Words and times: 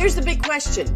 Here's 0.00 0.14
the 0.14 0.22
big 0.22 0.42
question 0.42 0.86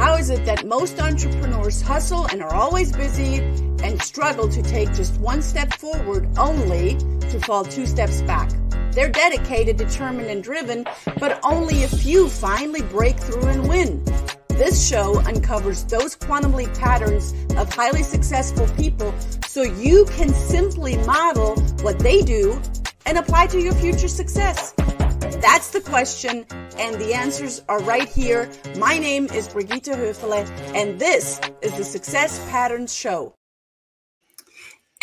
How 0.00 0.16
is 0.16 0.28
it 0.28 0.44
that 0.46 0.66
most 0.66 1.00
entrepreneurs 1.00 1.80
hustle 1.80 2.26
and 2.26 2.42
are 2.42 2.52
always 2.52 2.90
busy 2.90 3.36
and 3.36 4.02
struggle 4.02 4.48
to 4.48 4.60
take 4.62 4.92
just 4.94 5.20
one 5.20 5.42
step 5.42 5.72
forward 5.74 6.28
only 6.36 6.96
to 6.96 7.38
fall 7.38 7.62
two 7.64 7.86
steps 7.86 8.20
back? 8.22 8.50
They're 8.90 9.10
dedicated, 9.10 9.76
determined, 9.76 10.28
and 10.28 10.42
driven, 10.42 10.86
but 11.20 11.38
only 11.44 11.84
a 11.84 11.86
few 11.86 12.28
finally 12.28 12.82
break 12.82 13.16
through 13.16 13.46
and 13.46 13.68
win. 13.68 14.04
This 14.48 14.88
show 14.88 15.20
uncovers 15.20 15.84
those 15.84 16.16
quantum 16.16 16.52
leap 16.52 16.74
patterns 16.74 17.32
of 17.56 17.72
highly 17.72 18.02
successful 18.02 18.66
people 18.76 19.14
so 19.46 19.62
you 19.62 20.04
can 20.16 20.30
simply 20.30 20.96
model 21.06 21.54
what 21.82 22.00
they 22.00 22.22
do 22.22 22.60
and 23.06 23.18
apply 23.18 23.46
to 23.46 23.60
your 23.60 23.74
future 23.74 24.08
success. 24.08 24.74
That's 25.42 25.70
the 25.70 25.80
question, 25.80 26.46
and 26.78 27.00
the 27.00 27.12
answers 27.14 27.62
are 27.68 27.82
right 27.82 28.08
here. 28.08 28.48
My 28.78 28.96
name 28.96 29.26
is 29.26 29.48
Brigitte 29.48 29.86
Höfele, 29.86 30.48
and 30.72 31.00
this 31.00 31.40
is 31.60 31.76
the 31.76 31.82
Success 31.82 32.38
Patterns 32.48 32.94
Show. 32.94 33.34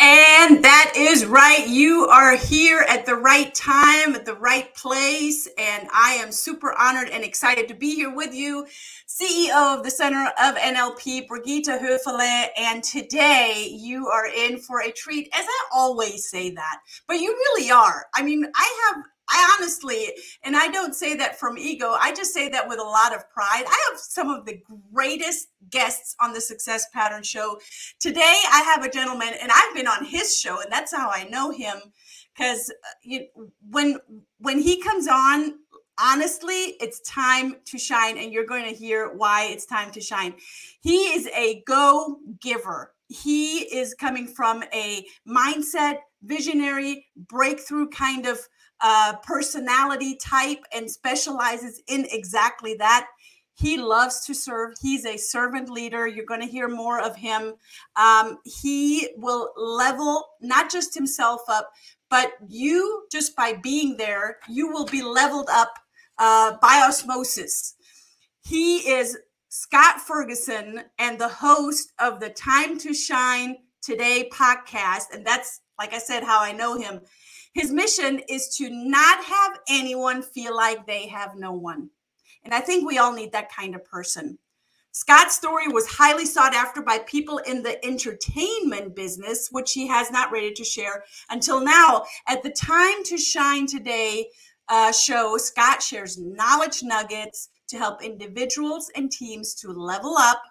And 0.00 0.64
that 0.64 0.94
is 0.96 1.26
right. 1.26 1.68
You 1.68 2.06
are 2.06 2.36
here 2.36 2.86
at 2.88 3.04
the 3.04 3.16
right 3.16 3.54
time, 3.54 4.14
at 4.14 4.24
the 4.24 4.34
right 4.34 4.74
place. 4.74 5.46
And 5.58 5.88
I 5.92 6.12
am 6.14 6.32
super 6.32 6.74
honored 6.80 7.10
and 7.10 7.22
excited 7.22 7.68
to 7.68 7.74
be 7.74 7.94
here 7.94 8.14
with 8.14 8.32
you, 8.34 8.66
CEO 9.06 9.76
of 9.76 9.84
the 9.84 9.90
Center 9.90 10.32
of 10.42 10.54
NLP, 10.54 11.28
Brigitte 11.28 11.66
Höfele. 11.66 12.46
And 12.56 12.82
today 12.82 13.68
you 13.78 14.06
are 14.06 14.26
in 14.26 14.58
for 14.58 14.80
a 14.80 14.90
treat, 14.90 15.28
as 15.34 15.44
I 15.44 15.64
always 15.70 16.30
say 16.30 16.50
that, 16.52 16.78
but 17.06 17.20
you 17.20 17.30
really 17.30 17.70
are. 17.70 18.06
I 18.14 18.22
mean, 18.22 18.46
I 18.56 18.94
have 18.94 19.04
I 19.30 19.56
honestly, 19.58 20.12
and 20.42 20.56
I 20.56 20.68
don't 20.68 20.94
say 20.94 21.14
that 21.16 21.38
from 21.38 21.56
ego, 21.56 21.96
I 21.98 22.12
just 22.12 22.34
say 22.34 22.48
that 22.48 22.68
with 22.68 22.80
a 22.80 22.84
lot 22.84 23.14
of 23.14 23.30
pride. 23.30 23.64
I 23.66 23.90
have 23.90 23.98
some 23.98 24.28
of 24.28 24.44
the 24.44 24.60
greatest 24.92 25.48
guests 25.70 26.16
on 26.20 26.32
the 26.32 26.40
Success 26.40 26.86
Pattern 26.92 27.22
Show. 27.22 27.58
Today, 28.00 28.40
I 28.52 28.62
have 28.62 28.84
a 28.84 28.90
gentleman, 28.90 29.32
and 29.40 29.50
I've 29.54 29.74
been 29.74 29.86
on 29.86 30.04
his 30.04 30.36
show, 30.36 30.60
and 30.60 30.70
that's 30.70 30.94
how 30.94 31.10
I 31.10 31.24
know 31.24 31.50
him. 31.52 31.76
Because 32.36 32.72
uh, 33.10 33.18
when 33.70 33.98
when 34.38 34.58
he 34.58 34.82
comes 34.82 35.06
on, 35.06 35.54
honestly, 36.00 36.76
it's 36.80 37.00
time 37.00 37.56
to 37.66 37.78
shine, 37.78 38.18
and 38.18 38.32
you're 38.32 38.46
going 38.46 38.64
to 38.64 38.74
hear 38.74 39.12
why 39.14 39.44
it's 39.44 39.66
time 39.66 39.90
to 39.92 40.00
shine. 40.00 40.34
He 40.80 40.96
is 41.14 41.28
a 41.28 41.62
go 41.66 42.18
giver. 42.40 42.94
He 43.08 43.58
is 43.74 43.94
coming 43.94 44.26
from 44.26 44.62
a 44.72 45.04
mindset, 45.28 45.98
visionary, 46.22 47.06
breakthrough 47.16 47.88
kind 47.88 48.26
of 48.26 48.38
uh, 48.82 49.14
personality 49.22 50.16
type 50.16 50.64
and 50.72 50.90
specializes 50.90 51.82
in 51.88 52.06
exactly 52.10 52.74
that. 52.74 53.06
He 53.54 53.76
loves 53.76 54.24
to 54.24 54.34
serve. 54.34 54.72
He's 54.80 55.04
a 55.04 55.18
servant 55.18 55.68
leader. 55.68 56.06
You're 56.06 56.24
going 56.24 56.40
to 56.40 56.46
hear 56.46 56.68
more 56.68 56.98
of 56.98 57.14
him. 57.14 57.54
Um, 57.96 58.38
he 58.44 59.10
will 59.16 59.52
level 59.56 60.24
not 60.40 60.70
just 60.70 60.94
himself 60.94 61.42
up, 61.48 61.70
but 62.08 62.32
you 62.48 63.04
just 63.12 63.36
by 63.36 63.54
being 63.62 63.96
there, 63.98 64.38
you 64.48 64.68
will 64.68 64.86
be 64.86 65.02
leveled 65.02 65.48
up 65.52 65.74
uh, 66.18 66.56
by 66.62 66.82
osmosis. 66.86 67.74
He 68.42 68.78
is 68.78 69.18
Scott 69.48 70.00
Ferguson 70.00 70.82
and 70.98 71.18
the 71.18 71.28
host 71.28 71.92
of 71.98 72.20
the 72.20 72.30
Time 72.30 72.78
to 72.78 72.94
Shine 72.94 73.56
Today 73.82 74.28
podcast. 74.32 75.12
And 75.12 75.26
that's, 75.26 75.60
like 75.78 75.92
I 75.92 75.98
said, 75.98 76.22
how 76.22 76.42
I 76.42 76.52
know 76.52 76.78
him. 76.78 77.00
His 77.52 77.72
mission 77.72 78.20
is 78.28 78.54
to 78.56 78.70
not 78.70 79.24
have 79.24 79.60
anyone 79.68 80.22
feel 80.22 80.56
like 80.56 80.86
they 80.86 81.08
have 81.08 81.36
no 81.36 81.52
one. 81.52 81.90
And 82.44 82.54
I 82.54 82.60
think 82.60 82.86
we 82.86 82.98
all 82.98 83.12
need 83.12 83.32
that 83.32 83.52
kind 83.52 83.74
of 83.74 83.84
person. 83.84 84.38
Scott's 84.92 85.36
story 85.36 85.68
was 85.68 85.86
highly 85.86 86.26
sought 86.26 86.54
after 86.54 86.82
by 86.82 86.98
people 87.00 87.38
in 87.38 87.62
the 87.62 87.84
entertainment 87.84 88.96
business, 88.96 89.48
which 89.52 89.72
he 89.72 89.86
has 89.86 90.10
not 90.10 90.32
ready 90.32 90.52
to 90.52 90.64
share 90.64 91.04
until 91.30 91.60
now. 91.60 92.04
At 92.26 92.42
the 92.42 92.50
Time 92.50 93.04
to 93.04 93.16
Shine 93.16 93.66
Today 93.66 94.26
uh, 94.68 94.90
show, 94.90 95.36
Scott 95.36 95.80
shares 95.80 96.18
knowledge 96.18 96.82
nuggets 96.82 97.50
to 97.68 97.78
help 97.78 98.02
individuals 98.02 98.90
and 98.96 99.12
teams 99.12 99.54
to 99.54 99.70
level 99.70 100.16
up, 100.16 100.42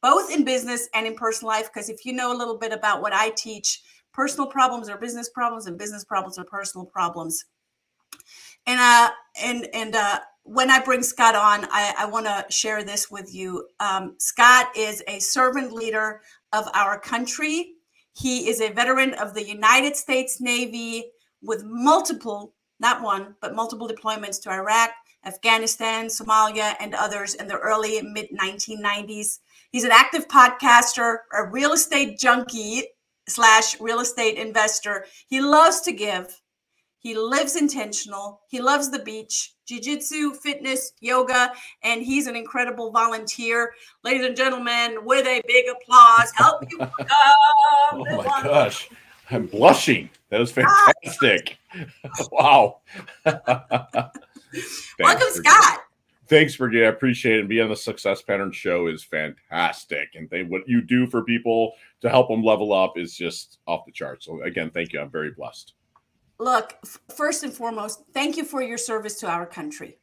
both 0.00 0.32
in 0.32 0.44
business 0.44 0.88
and 0.94 1.04
in 1.04 1.16
personal 1.16 1.48
life. 1.52 1.66
Because 1.72 1.88
if 1.88 2.06
you 2.06 2.12
know 2.12 2.32
a 2.32 2.38
little 2.38 2.56
bit 2.56 2.72
about 2.72 3.02
what 3.02 3.12
I 3.12 3.30
teach, 3.30 3.82
personal 4.14 4.46
problems 4.46 4.88
are 4.88 4.96
business 4.96 5.28
problems 5.28 5.66
and 5.66 5.76
business 5.76 6.04
problems 6.04 6.38
are 6.38 6.44
personal 6.44 6.86
problems 6.86 7.44
and 8.66 8.80
uh 8.80 9.10
and 9.42 9.68
and 9.74 9.94
uh 9.94 10.20
when 10.44 10.70
I 10.70 10.78
bring 10.78 11.02
Scott 11.02 11.34
on, 11.34 11.66
I, 11.72 11.94
I 11.98 12.04
want 12.06 12.26
to 12.26 12.44
share 12.50 12.84
this 12.84 13.10
with 13.10 13.34
you. 13.34 13.66
Um, 13.80 14.14
Scott 14.18 14.66
is 14.76 15.02
a 15.08 15.18
servant 15.18 15.72
leader 15.72 16.20
of 16.52 16.68
our 16.74 17.00
country. 17.00 17.72
He 18.12 18.48
is 18.48 18.60
a 18.60 18.70
veteran 18.70 19.14
of 19.14 19.34
the 19.34 19.44
United 19.44 19.96
States 19.96 20.40
Navy 20.40 21.06
with 21.42 21.64
multiple, 21.64 22.52
not 22.78 23.02
one, 23.02 23.34
but 23.40 23.54
multiple 23.54 23.88
deployments 23.88 24.40
to 24.42 24.50
Iraq, 24.50 24.90
Afghanistan, 25.24 26.06
Somalia, 26.06 26.74
and 26.78 26.94
others 26.94 27.34
in 27.34 27.48
the 27.48 27.56
early 27.56 28.02
mid 28.02 28.28
1990s. 28.30 29.38
He's 29.72 29.84
an 29.84 29.92
active 29.92 30.28
podcaster, 30.28 31.18
a 31.32 31.46
real 31.46 31.72
estate 31.72 32.18
junkie, 32.18 32.82
slash 33.28 33.80
real 33.80 34.00
estate 34.00 34.36
investor. 34.36 35.06
He 35.26 35.40
loves 35.40 35.80
to 35.82 35.92
give. 35.92 36.40
He 36.98 37.14
lives 37.14 37.56
intentional. 37.56 38.40
He 38.48 38.62
loves 38.62 38.90
the 38.90 39.00
beach, 39.00 39.52
jiu-jitsu, 39.66 40.32
fitness, 40.34 40.92
yoga, 41.00 41.52
and 41.82 42.02
he's 42.02 42.26
an 42.26 42.34
incredible 42.34 42.90
volunteer. 42.90 43.74
Ladies 44.04 44.24
and 44.24 44.34
gentlemen, 44.34 45.04
with 45.04 45.26
a 45.26 45.42
big 45.46 45.66
applause, 45.68 46.32
help 46.34 46.64
you 46.70 46.78
welcome. 46.78 47.06
oh 47.92 48.16
my 48.16 48.42
gosh. 48.42 48.88
I'm 49.30 49.46
blushing. 49.46 50.08
That 50.30 50.40
was 50.40 50.52
ah. 50.58 50.92
fantastic. 51.02 51.58
wow. 52.32 52.78
welcome, 53.24 55.28
Scott 55.30 55.83
thanks, 56.28 56.54
for 56.54 56.66
Brigitte. 56.66 56.84
I 56.84 56.88
appreciate 56.88 57.40
it. 57.40 57.48
Being 57.48 57.64
on 57.64 57.70
the 57.70 57.76
Success 57.76 58.22
Pattern 58.22 58.52
Show 58.52 58.86
is 58.86 59.04
fantastic, 59.04 60.10
and 60.14 60.28
they, 60.30 60.42
what 60.42 60.68
you 60.68 60.80
do 60.80 61.06
for 61.06 61.22
people 61.22 61.72
to 62.00 62.08
help 62.08 62.28
them 62.28 62.42
level 62.42 62.72
up 62.72 62.96
is 62.96 63.14
just 63.14 63.58
off 63.66 63.84
the 63.86 63.92
charts. 63.92 64.26
So 64.26 64.42
again, 64.42 64.70
thank 64.70 64.92
you. 64.92 65.00
I'm 65.00 65.10
very 65.10 65.30
blessed. 65.30 65.74
Look, 66.38 66.74
first 67.16 67.44
and 67.44 67.52
foremost, 67.52 68.02
thank 68.12 68.36
you 68.36 68.44
for 68.44 68.62
your 68.62 68.78
service 68.78 69.20
to 69.20 69.28
our 69.28 69.46
country. 69.46 69.98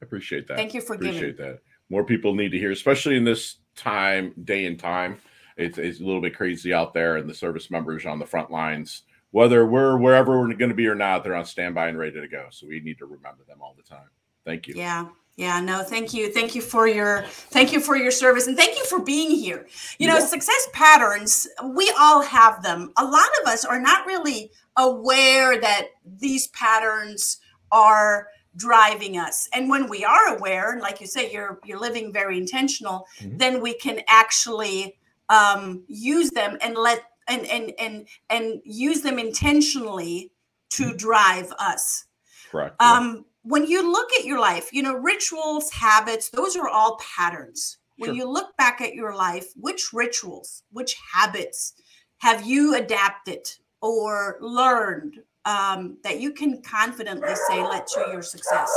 I 0.00 0.04
appreciate 0.04 0.48
that. 0.48 0.56
Thank 0.56 0.74
you 0.74 0.80
for 0.80 0.94
appreciate 0.94 1.36
giving. 1.36 1.52
that. 1.52 1.60
More 1.90 2.04
people 2.04 2.34
need 2.34 2.50
to 2.50 2.58
hear, 2.58 2.70
especially 2.70 3.16
in 3.16 3.24
this 3.24 3.58
time, 3.76 4.32
day 4.44 4.66
and 4.66 4.78
time. 4.78 5.18
It's, 5.56 5.78
it's 5.78 6.00
a 6.00 6.04
little 6.04 6.22
bit 6.22 6.34
crazy 6.34 6.72
out 6.72 6.94
there, 6.94 7.16
and 7.16 7.28
the 7.28 7.34
service 7.34 7.70
members 7.70 8.06
on 8.06 8.18
the 8.18 8.26
front 8.26 8.50
lines, 8.50 9.02
whether 9.30 9.66
we're 9.66 9.98
wherever 9.98 10.40
we're 10.40 10.52
going 10.54 10.70
to 10.70 10.74
be 10.74 10.86
or 10.86 10.94
not, 10.94 11.22
they're 11.22 11.34
on 11.34 11.44
standby 11.44 11.88
and 11.88 11.98
ready 11.98 12.20
to 12.20 12.28
go. 12.28 12.46
So 12.50 12.66
we 12.66 12.80
need 12.80 12.98
to 12.98 13.06
remember 13.06 13.44
them 13.46 13.58
all 13.60 13.74
the 13.76 13.82
time. 13.82 14.08
Thank 14.44 14.66
you. 14.66 14.74
Yeah, 14.76 15.06
yeah, 15.36 15.60
no, 15.60 15.82
thank 15.82 16.14
you. 16.14 16.32
Thank 16.32 16.54
you 16.54 16.62
for 16.62 16.86
your 16.86 17.24
thank 17.26 17.72
you 17.72 17.80
for 17.80 17.96
your 17.96 18.12
service 18.12 18.46
and 18.46 18.56
thank 18.56 18.78
you 18.78 18.84
for 18.84 19.00
being 19.00 19.30
here. 19.30 19.66
You 19.98 20.06
know, 20.06 20.18
yeah. 20.18 20.26
success 20.26 20.68
patterns, 20.72 21.48
we 21.74 21.92
all 21.98 22.22
have 22.22 22.62
them. 22.62 22.92
A 22.96 23.04
lot 23.04 23.28
of 23.42 23.48
us 23.48 23.64
are 23.64 23.80
not 23.80 24.06
really 24.06 24.52
aware 24.76 25.60
that 25.60 25.88
these 26.04 26.46
patterns 26.48 27.38
are 27.72 28.28
driving 28.56 29.18
us. 29.18 29.48
And 29.52 29.68
when 29.68 29.88
we 29.88 30.04
are 30.04 30.36
aware, 30.36 30.72
and 30.72 30.80
like 30.80 31.00
you 31.00 31.08
say, 31.08 31.32
you're 31.32 31.58
you're 31.64 31.80
living 31.80 32.12
very 32.12 32.38
intentional, 32.38 33.06
mm-hmm. 33.18 33.36
then 33.36 33.60
we 33.60 33.74
can 33.74 34.02
actually 34.06 34.96
um, 35.28 35.82
use 35.88 36.30
them 36.30 36.58
and 36.60 36.76
let 36.76 37.02
and 37.26 37.44
and 37.46 37.72
and 37.80 38.06
and 38.30 38.60
use 38.64 39.02
them 39.02 39.18
intentionally 39.18 40.30
to 40.70 40.84
mm-hmm. 40.84 40.96
drive 40.96 41.52
us. 41.58 42.04
Correct. 42.52 42.80
Um, 42.80 43.24
when 43.44 43.66
you 43.66 43.90
look 43.90 44.08
at 44.18 44.24
your 44.24 44.40
life, 44.40 44.70
you 44.72 44.82
know, 44.82 44.94
rituals, 44.94 45.70
habits, 45.70 46.30
those 46.30 46.56
are 46.56 46.68
all 46.68 46.98
patterns. 47.16 47.78
When 47.98 48.08
sure. 48.08 48.16
you 48.16 48.28
look 48.28 48.56
back 48.56 48.80
at 48.80 48.94
your 48.94 49.14
life, 49.14 49.52
which 49.54 49.92
rituals, 49.92 50.64
which 50.72 50.96
habits 51.12 51.74
have 52.18 52.44
you 52.44 52.74
adapted 52.74 53.46
or 53.82 54.38
learned 54.40 55.18
um, 55.44 55.98
that 56.02 56.20
you 56.20 56.32
can 56.32 56.62
confidently 56.62 57.34
say 57.48 57.62
led 57.62 57.86
to 57.88 58.06
your 58.10 58.22
success? 58.22 58.72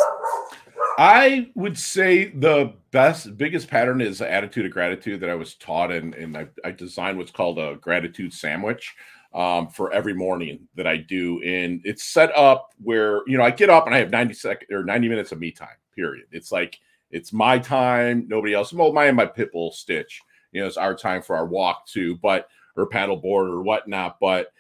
I 1.00 1.50
would 1.56 1.78
say 1.78 2.26
the 2.26 2.74
best, 2.92 3.38
biggest 3.38 3.70
pattern 3.70 4.02
is 4.02 4.22
attitude 4.22 4.66
of 4.66 4.72
gratitude 4.72 5.22
that 5.22 5.30
I 5.30 5.36
was 5.36 5.56
taught, 5.56 5.92
and, 5.92 6.14
and 6.14 6.38
I, 6.38 6.48
I 6.66 6.72
designed 6.72 7.18
what's 7.18 7.32
called 7.32 7.58
a 7.58 7.76
gratitude 7.76 8.34
sandwich 8.34 8.96
um, 9.34 9.68
for 9.70 9.92
every 9.92 10.14
morning 10.14 10.68
that 10.76 10.88
I 10.88 10.98
do. 10.98 11.42
And 11.44 11.82
it's 11.84 12.04
set 12.04 12.36
up 12.36 12.74
where, 12.82 13.22
you 13.28 13.38
know, 13.38 13.44
I 13.44 13.52
get 13.52 13.70
up 13.70 13.86
and 13.86 13.96
I 13.96 14.00
have 14.00 14.10
90 14.10 14.34
seconds 14.34 14.72
or 14.72 14.84
90 14.84 15.10
minutes 15.10 15.32
of 15.32 15.40
me 15.40 15.52
time, 15.52 15.70
period. 15.96 16.26
It's 16.32 16.52
like, 16.52 16.80
it's 17.12 17.32
my 17.32 17.58
time, 17.60 18.26
nobody 18.28 18.54
else. 18.54 18.74
Well, 18.74 18.92
my 18.92 19.06
and 19.06 19.18
my 19.18 19.26
pit 19.26 19.52
bull 19.52 19.72
stitch, 19.72 20.22
you 20.52 20.62
know, 20.62 20.68
it's 20.68 20.78
our 20.78 20.96
time 20.96 21.22
for 21.22 21.36
our 21.36 21.46
walk 21.46 21.86
too, 21.88 22.18
but, 22.18 22.50
or 22.76 22.88
paddle 22.88 23.18
board 23.18 23.50
or 23.50 23.62
whatnot. 23.64 24.18
But 24.20 24.52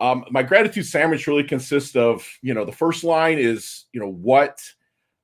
um, 0.00 0.24
my 0.30 0.42
gratitude 0.42 0.86
sandwich 0.86 1.26
really 1.26 1.44
consists 1.44 1.94
of, 1.94 2.26
you 2.42 2.54
know, 2.54 2.64
the 2.64 2.72
first 2.72 3.04
line 3.04 3.38
is, 3.38 3.86
you 3.92 4.00
know, 4.00 4.10
what, 4.10 4.60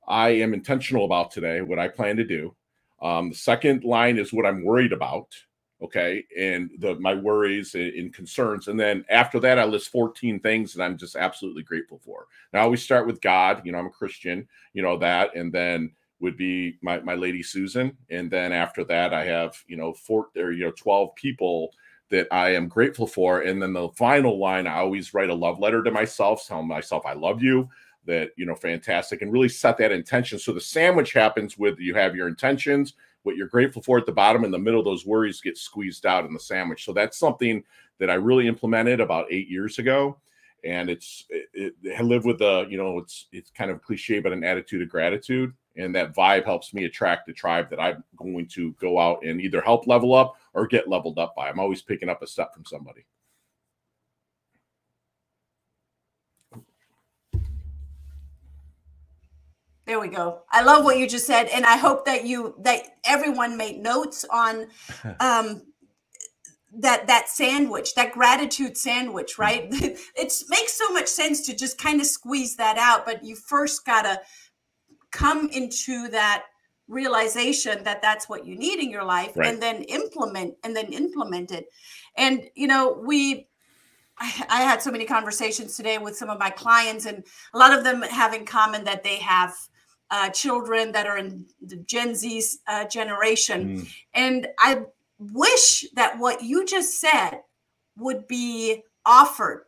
I 0.08 0.28
am 0.28 0.54
intentional 0.54 1.04
about 1.04 1.30
today, 1.30 1.60
what 1.62 1.78
I 1.78 1.88
plan 1.88 2.16
to 2.16 2.24
do. 2.24 2.54
Um, 3.02 3.30
the 3.30 3.36
second 3.36 3.84
line 3.84 4.18
is 4.18 4.32
what 4.32 4.46
I'm 4.46 4.64
worried 4.64 4.92
about. 4.92 5.34
Okay. 5.82 6.24
And 6.38 6.70
the 6.78 6.94
my 6.94 7.14
worries 7.14 7.74
and 7.74 8.12
concerns. 8.14 8.68
And 8.68 8.80
then 8.80 9.04
after 9.10 9.38
that, 9.40 9.58
I 9.58 9.64
list 9.64 9.90
14 9.90 10.40
things 10.40 10.72
that 10.72 10.82
I'm 10.82 10.96
just 10.96 11.16
absolutely 11.16 11.62
grateful 11.62 11.98
for. 11.98 12.26
Now 12.52 12.68
we 12.68 12.78
start 12.78 13.06
with 13.06 13.20
God. 13.20 13.60
You 13.64 13.72
know, 13.72 13.78
I'm 13.78 13.86
a 13.86 13.90
Christian, 13.90 14.48
you 14.72 14.82
know, 14.82 14.96
that. 14.98 15.36
And 15.36 15.52
then 15.52 15.92
would 16.20 16.36
be 16.36 16.78
my, 16.80 17.00
my 17.00 17.14
lady 17.14 17.42
Susan. 17.42 17.96
And 18.10 18.30
then 18.30 18.52
after 18.52 18.84
that, 18.84 19.12
I 19.12 19.24
have, 19.26 19.62
you 19.68 19.76
know, 19.76 19.92
four 19.92 20.28
or, 20.36 20.52
you 20.52 20.64
know, 20.64 20.72
12 20.72 21.14
people 21.14 21.72
that 22.10 22.26
I 22.30 22.54
am 22.54 22.68
grateful 22.68 23.06
for. 23.06 23.40
And 23.42 23.60
then 23.60 23.72
the 23.72 23.88
final 23.90 24.38
line, 24.38 24.66
I 24.66 24.78
always 24.78 25.12
write 25.12 25.30
a 25.30 25.34
love 25.34 25.58
letter 25.58 25.82
to 25.82 25.90
myself, 25.90 26.46
telling 26.46 26.68
myself 26.68 27.04
I 27.04 27.14
love 27.14 27.42
you, 27.42 27.68
that, 28.06 28.30
you 28.36 28.46
know, 28.46 28.54
fantastic, 28.54 29.22
and 29.22 29.32
really 29.32 29.48
set 29.48 29.76
that 29.78 29.92
intention. 29.92 30.38
So 30.38 30.52
the 30.52 30.60
sandwich 30.60 31.12
happens 31.12 31.58
with 31.58 31.78
you 31.78 31.94
have 31.94 32.14
your 32.14 32.28
intentions, 32.28 32.94
what 33.26 33.36
you're 33.36 33.48
grateful 33.48 33.82
for 33.82 33.98
at 33.98 34.06
the 34.06 34.12
bottom, 34.12 34.44
in 34.44 34.50
the 34.50 34.58
middle, 34.58 34.82
those 34.82 35.04
worries 35.04 35.40
get 35.40 35.58
squeezed 35.58 36.06
out 36.06 36.24
in 36.24 36.32
the 36.32 36.40
sandwich. 36.40 36.84
So 36.84 36.92
that's 36.92 37.18
something 37.18 37.62
that 37.98 38.08
I 38.08 38.14
really 38.14 38.46
implemented 38.46 39.00
about 39.00 39.26
eight 39.30 39.48
years 39.48 39.78
ago. 39.78 40.16
And 40.64 40.88
it's 40.88 41.24
it, 41.28 41.74
it, 41.82 41.98
I 41.98 42.02
live 42.02 42.24
with 42.24 42.40
a, 42.40 42.66
you 42.68 42.78
know, 42.78 42.98
it's 42.98 43.26
it's 43.32 43.50
kind 43.50 43.70
of 43.70 43.82
cliche, 43.82 44.20
but 44.20 44.32
an 44.32 44.44
attitude 44.44 44.82
of 44.82 44.88
gratitude 44.88 45.52
and 45.76 45.94
that 45.94 46.14
vibe 46.14 46.44
helps 46.44 46.72
me 46.72 46.84
attract 46.84 47.26
the 47.26 47.32
tribe 47.32 47.68
that 47.70 47.80
I'm 47.80 48.02
going 48.16 48.46
to 48.48 48.72
go 48.72 48.98
out 48.98 49.24
and 49.24 49.40
either 49.40 49.60
help 49.60 49.86
level 49.86 50.14
up 50.14 50.36
or 50.54 50.66
get 50.66 50.88
leveled 50.88 51.18
up 51.18 51.34
by. 51.36 51.48
I'm 51.48 51.60
always 51.60 51.82
picking 51.82 52.08
up 52.08 52.22
a 52.22 52.26
step 52.26 52.54
from 52.54 52.64
somebody. 52.64 53.04
There 59.86 60.00
we 60.00 60.08
go. 60.08 60.42
I 60.50 60.62
love 60.62 60.84
what 60.84 60.98
you 60.98 61.08
just 61.08 61.26
said, 61.26 61.46
and 61.46 61.64
I 61.64 61.76
hope 61.76 62.04
that 62.06 62.24
you 62.24 62.56
that 62.62 62.82
everyone 63.04 63.56
made 63.56 63.78
notes 63.78 64.24
on 64.32 64.66
um, 65.20 65.62
that 66.78 67.06
that 67.06 67.28
sandwich, 67.28 67.94
that 67.94 68.12
gratitude 68.12 68.76
sandwich, 68.76 69.38
right? 69.38 69.70
Mm-hmm. 69.76 69.96
it 70.16 70.32
makes 70.48 70.72
so 70.72 70.90
much 70.92 71.06
sense 71.06 71.46
to 71.46 71.54
just 71.54 71.78
kind 71.78 72.00
of 72.00 72.06
squeeze 72.06 72.56
that 72.56 72.78
out, 72.78 73.04
but 73.04 73.24
you 73.24 73.36
first 73.36 73.84
gotta 73.84 74.20
come 75.10 75.48
into 75.50 76.08
that 76.08 76.44
realization 76.88 77.82
that 77.84 78.02
that's 78.02 78.28
what 78.28 78.46
you 78.46 78.56
need 78.56 78.78
in 78.78 78.90
your 78.90 79.04
life 79.04 79.32
right. 79.36 79.48
and 79.48 79.60
then 79.60 79.82
implement 79.84 80.54
and 80.62 80.76
then 80.76 80.92
implement 80.92 81.50
it 81.50 81.66
and 82.16 82.42
you 82.54 82.68
know 82.68 83.02
we 83.04 83.48
I, 84.18 84.46
I, 84.48 84.62
had 84.62 84.80
so 84.80 84.92
many 84.92 85.04
conversations 85.04 85.76
today 85.76 85.98
with 85.98 86.16
some 86.16 86.30
of 86.30 86.38
my 86.38 86.48
clients 86.48 87.04
and 87.06 87.24
a 87.52 87.58
lot 87.58 87.76
of 87.76 87.82
them 87.82 88.02
have 88.02 88.34
in 88.34 88.46
common 88.46 88.84
that 88.84 89.02
they 89.02 89.16
have 89.16 89.52
uh, 90.10 90.28
children 90.30 90.92
that 90.92 91.06
are 91.06 91.18
in 91.18 91.44
the 91.60 91.76
gen 91.76 92.14
z 92.14 92.42
uh, 92.68 92.84
generation 92.84 93.78
mm. 93.78 93.94
and 94.14 94.46
i 94.58 94.80
wish 95.18 95.84
that 95.94 96.18
what 96.18 96.42
you 96.42 96.64
just 96.64 97.00
said 97.00 97.40
would 97.98 98.26
be 98.26 98.82
offered 99.04 99.64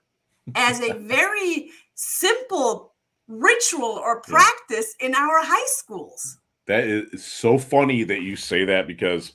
as 0.55 0.81
a 0.81 0.93
very 0.99 1.71
simple 1.95 2.95
ritual 3.29 4.01
or 4.03 4.21
practice 4.23 4.95
yeah. 5.01 5.07
in 5.07 5.15
our 5.15 5.43
high 5.43 5.67
schools. 5.67 6.39
That 6.67 6.85
is 6.85 7.25
so 7.25 7.59
funny 7.59 8.05
that 8.05 8.23
you 8.23 8.37
say 8.37 8.65
that 8.65 8.87
because 8.87 9.33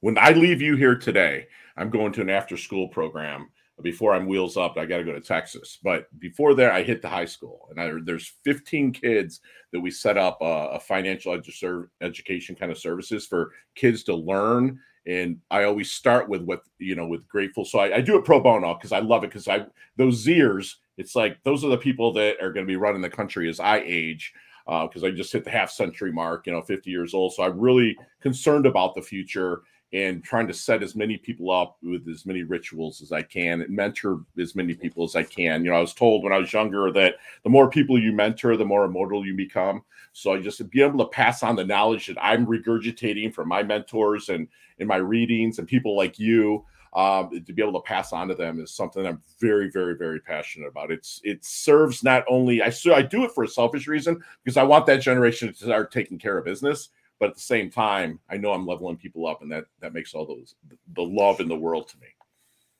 when 0.00 0.18
I 0.18 0.32
leave 0.32 0.60
you 0.60 0.76
here 0.76 0.96
today, 0.96 1.46
I'm 1.76 1.90
going 1.90 2.12
to 2.12 2.20
an 2.20 2.30
after 2.30 2.56
school 2.56 2.88
program. 2.88 3.50
Before 3.82 4.14
I'm 4.14 4.26
wheels 4.26 4.56
up, 4.56 4.76
I 4.76 4.86
got 4.86 4.98
to 4.98 5.04
go 5.04 5.12
to 5.12 5.20
Texas. 5.20 5.78
But 5.82 6.06
before 6.18 6.54
there, 6.54 6.72
I 6.72 6.82
hit 6.82 7.00
the 7.00 7.08
high 7.08 7.26
school, 7.26 7.68
and 7.70 7.80
I, 7.80 7.92
there's 8.02 8.32
15 8.44 8.92
kids 8.92 9.40
that 9.72 9.80
we 9.80 9.90
set 9.90 10.18
up 10.18 10.38
a, 10.40 10.70
a 10.72 10.80
financial 10.80 11.38
edu- 11.38 11.88
education 12.00 12.56
kind 12.56 12.72
of 12.72 12.78
services 12.78 13.26
for 13.26 13.52
kids 13.74 14.02
to 14.04 14.14
learn 14.14 14.80
and 15.06 15.38
I 15.50 15.64
always 15.64 15.90
start 15.90 16.28
with 16.28 16.42
what 16.42 16.64
you 16.78 16.94
know 16.94 17.06
with 17.06 17.26
grateful. 17.28 17.64
So 17.64 17.78
I, 17.78 17.96
I 17.96 18.00
do 18.02 18.18
it 18.18 18.26
pro 18.26 18.40
bono 18.40 18.74
because 18.74 18.92
I 18.92 18.98
love 18.98 19.24
it 19.24 19.30
because 19.30 19.48
I 19.48 19.64
those 19.96 20.22
Zers 20.22 20.74
it's 20.98 21.14
like 21.14 21.42
those 21.44 21.64
are 21.64 21.70
the 21.70 21.78
people 21.78 22.12
that 22.12 22.36
are 22.42 22.52
going 22.52 22.66
to 22.66 22.70
be 22.70 22.76
running 22.76 23.00
the 23.00 23.08
country 23.08 23.48
as 23.48 23.60
I 23.60 23.78
age 23.86 24.34
because 24.66 25.02
uh, 25.02 25.06
I 25.06 25.10
just 25.12 25.32
hit 25.32 25.44
the 25.44 25.50
half 25.50 25.70
century 25.70 26.12
mark, 26.12 26.46
you 26.46 26.52
know, 26.52 26.60
50 26.60 26.90
years 26.90 27.14
old. 27.14 27.32
So 27.32 27.42
I'm 27.42 27.58
really 27.58 27.96
concerned 28.20 28.66
about 28.66 28.94
the 28.94 29.00
future 29.00 29.62
and 29.92 30.22
trying 30.22 30.46
to 30.46 30.52
set 30.52 30.82
as 30.82 30.94
many 30.94 31.16
people 31.16 31.50
up 31.50 31.78
with 31.82 32.06
as 32.08 32.26
many 32.26 32.42
rituals 32.42 33.00
as 33.00 33.10
I 33.10 33.22
can 33.22 33.62
and 33.62 33.70
mentor 33.70 34.20
as 34.38 34.54
many 34.54 34.74
people 34.74 35.04
as 35.04 35.16
I 35.16 35.22
can. 35.22 35.64
You 35.64 35.70
know, 35.70 35.76
I 35.76 35.80
was 35.80 35.94
told 35.94 36.22
when 36.22 36.32
I 36.32 36.38
was 36.38 36.52
younger 36.52 36.92
that 36.92 37.14
the 37.42 37.50
more 37.50 37.70
people 37.70 37.98
you 37.98 38.12
mentor, 38.12 38.56
the 38.56 38.64
more 38.64 38.84
immortal 38.84 39.24
you 39.24 39.34
become. 39.34 39.82
So 40.12 40.34
I 40.34 40.40
just 40.40 40.68
be 40.70 40.82
able 40.82 40.98
to 40.98 41.10
pass 41.10 41.42
on 41.42 41.56
the 41.56 41.64
knowledge 41.64 42.06
that 42.08 42.22
I'm 42.22 42.46
regurgitating 42.46 43.32
from 43.32 43.48
my 43.48 43.62
mentors 43.62 44.28
and 44.28 44.48
in 44.78 44.86
my 44.86 44.96
readings 44.96 45.58
and 45.58 45.66
people 45.66 45.96
like 45.96 46.18
you 46.18 46.64
um, 46.94 47.30
to 47.30 47.52
be 47.52 47.62
able 47.62 47.80
to 47.80 47.86
pass 47.86 48.12
on 48.12 48.28
to 48.28 48.34
them 48.34 48.60
is 48.60 48.70
something 48.70 49.06
I'm 49.06 49.22
very, 49.40 49.70
very, 49.70 49.96
very 49.96 50.20
passionate 50.20 50.68
about. 50.68 50.90
It's 50.90 51.20
it 51.22 51.44
serves 51.44 52.02
not 52.02 52.24
only 52.28 52.62
I 52.62 52.70
so 52.70 52.94
I 52.94 53.02
do 53.02 53.24
it 53.24 53.32
for 53.32 53.44
a 53.44 53.48
selfish 53.48 53.86
reason 53.86 54.20
because 54.42 54.56
I 54.56 54.62
want 54.62 54.86
that 54.86 55.02
generation 55.02 55.48
to 55.48 55.54
start 55.54 55.92
taking 55.92 56.18
care 56.18 56.38
of 56.38 56.44
business, 56.44 56.88
but 57.18 57.30
at 57.30 57.34
the 57.34 57.40
same 57.40 57.70
time, 57.70 58.20
I 58.30 58.36
know 58.36 58.52
I'm 58.52 58.66
leveling 58.66 58.96
people 58.96 59.26
up, 59.26 59.42
and 59.42 59.50
that 59.52 59.64
that 59.80 59.94
makes 59.94 60.14
all 60.14 60.26
those 60.26 60.54
the 60.94 61.02
love 61.02 61.40
in 61.40 61.48
the 61.48 61.56
world 61.56 61.88
to 61.88 61.98
me 61.98 62.08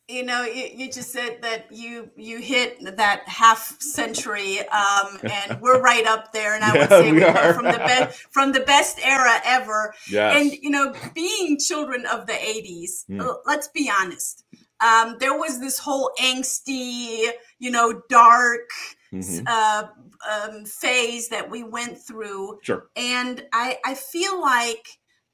you 0.09 0.23
know 0.23 0.43
you, 0.43 0.69
you, 0.75 0.91
just 0.91 1.13
said 1.13 1.39
that 1.43 1.71
you 1.71 2.11
you 2.17 2.39
hit 2.39 2.79
that 2.97 3.23
half 3.27 3.81
century 3.81 4.61
um, 4.69 5.19
and 5.51 5.61
we're 5.61 5.81
right 5.81 6.07
up 6.07 6.33
there 6.33 6.55
and 6.55 6.65
i 6.65 6.75
yeah, 6.75 6.81
would 6.81 6.89
say 6.89 7.13
we, 7.13 7.19
we 7.19 7.25
are 7.25 7.55
from 7.55 7.67
the 7.67 7.73
best 7.73 8.19
from 8.31 8.53
the 8.53 8.61
best 8.61 8.99
era 9.05 9.41
ever 9.45 9.95
yes. 10.11 10.35
and 10.37 10.53
you 10.63 10.71
know 10.71 10.95
being 11.15 11.59
children 11.59 12.05
of 12.07 12.27
the 12.27 12.33
80s 12.33 13.05
mm. 13.09 13.37
let's 13.47 13.69
be 13.69 13.91
honest 13.95 14.45
um, 14.81 15.17
there 15.19 15.37
was 15.37 15.61
this 15.61 15.79
whole 15.79 16.11
angsty 16.21 17.27
you 17.59 17.71
know 17.71 18.03
dark 18.09 18.71
mm-hmm. 19.13 19.45
uh, 19.47 19.85
um, 20.31 20.65
phase 20.65 21.29
that 21.29 21.49
we 21.49 21.63
went 21.63 21.99
through 21.99 22.59
sure 22.63 22.89
and 22.97 23.45
i 23.53 23.79
i 23.85 23.95
feel 23.95 24.41
like 24.41 24.87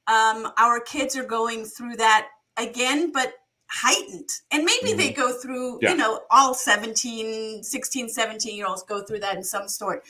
um, 0.07 0.53
our 0.59 0.81
kids 0.81 1.17
are 1.17 1.25
going 1.25 1.65
through 1.65 1.97
that 1.97 2.29
again 2.57 3.11
but 3.11 3.35
heightened 3.69 4.29
and 4.53 4.65
maybe 4.65 4.89
mm-hmm. 4.89 4.99
they 4.99 5.11
go 5.11 5.33
through 5.33 5.79
yeah. 5.83 5.91
you 5.91 5.97
know 5.97 6.21
all 6.31 6.55
17 6.55 7.63
16 7.63 8.09
17 8.09 8.57
year 8.57 8.67
olds 8.67 8.83
go 8.83 9.03
through 9.03 9.19
that 9.19 9.37
in 9.37 9.43
some 9.43 9.69
sort 9.69 10.05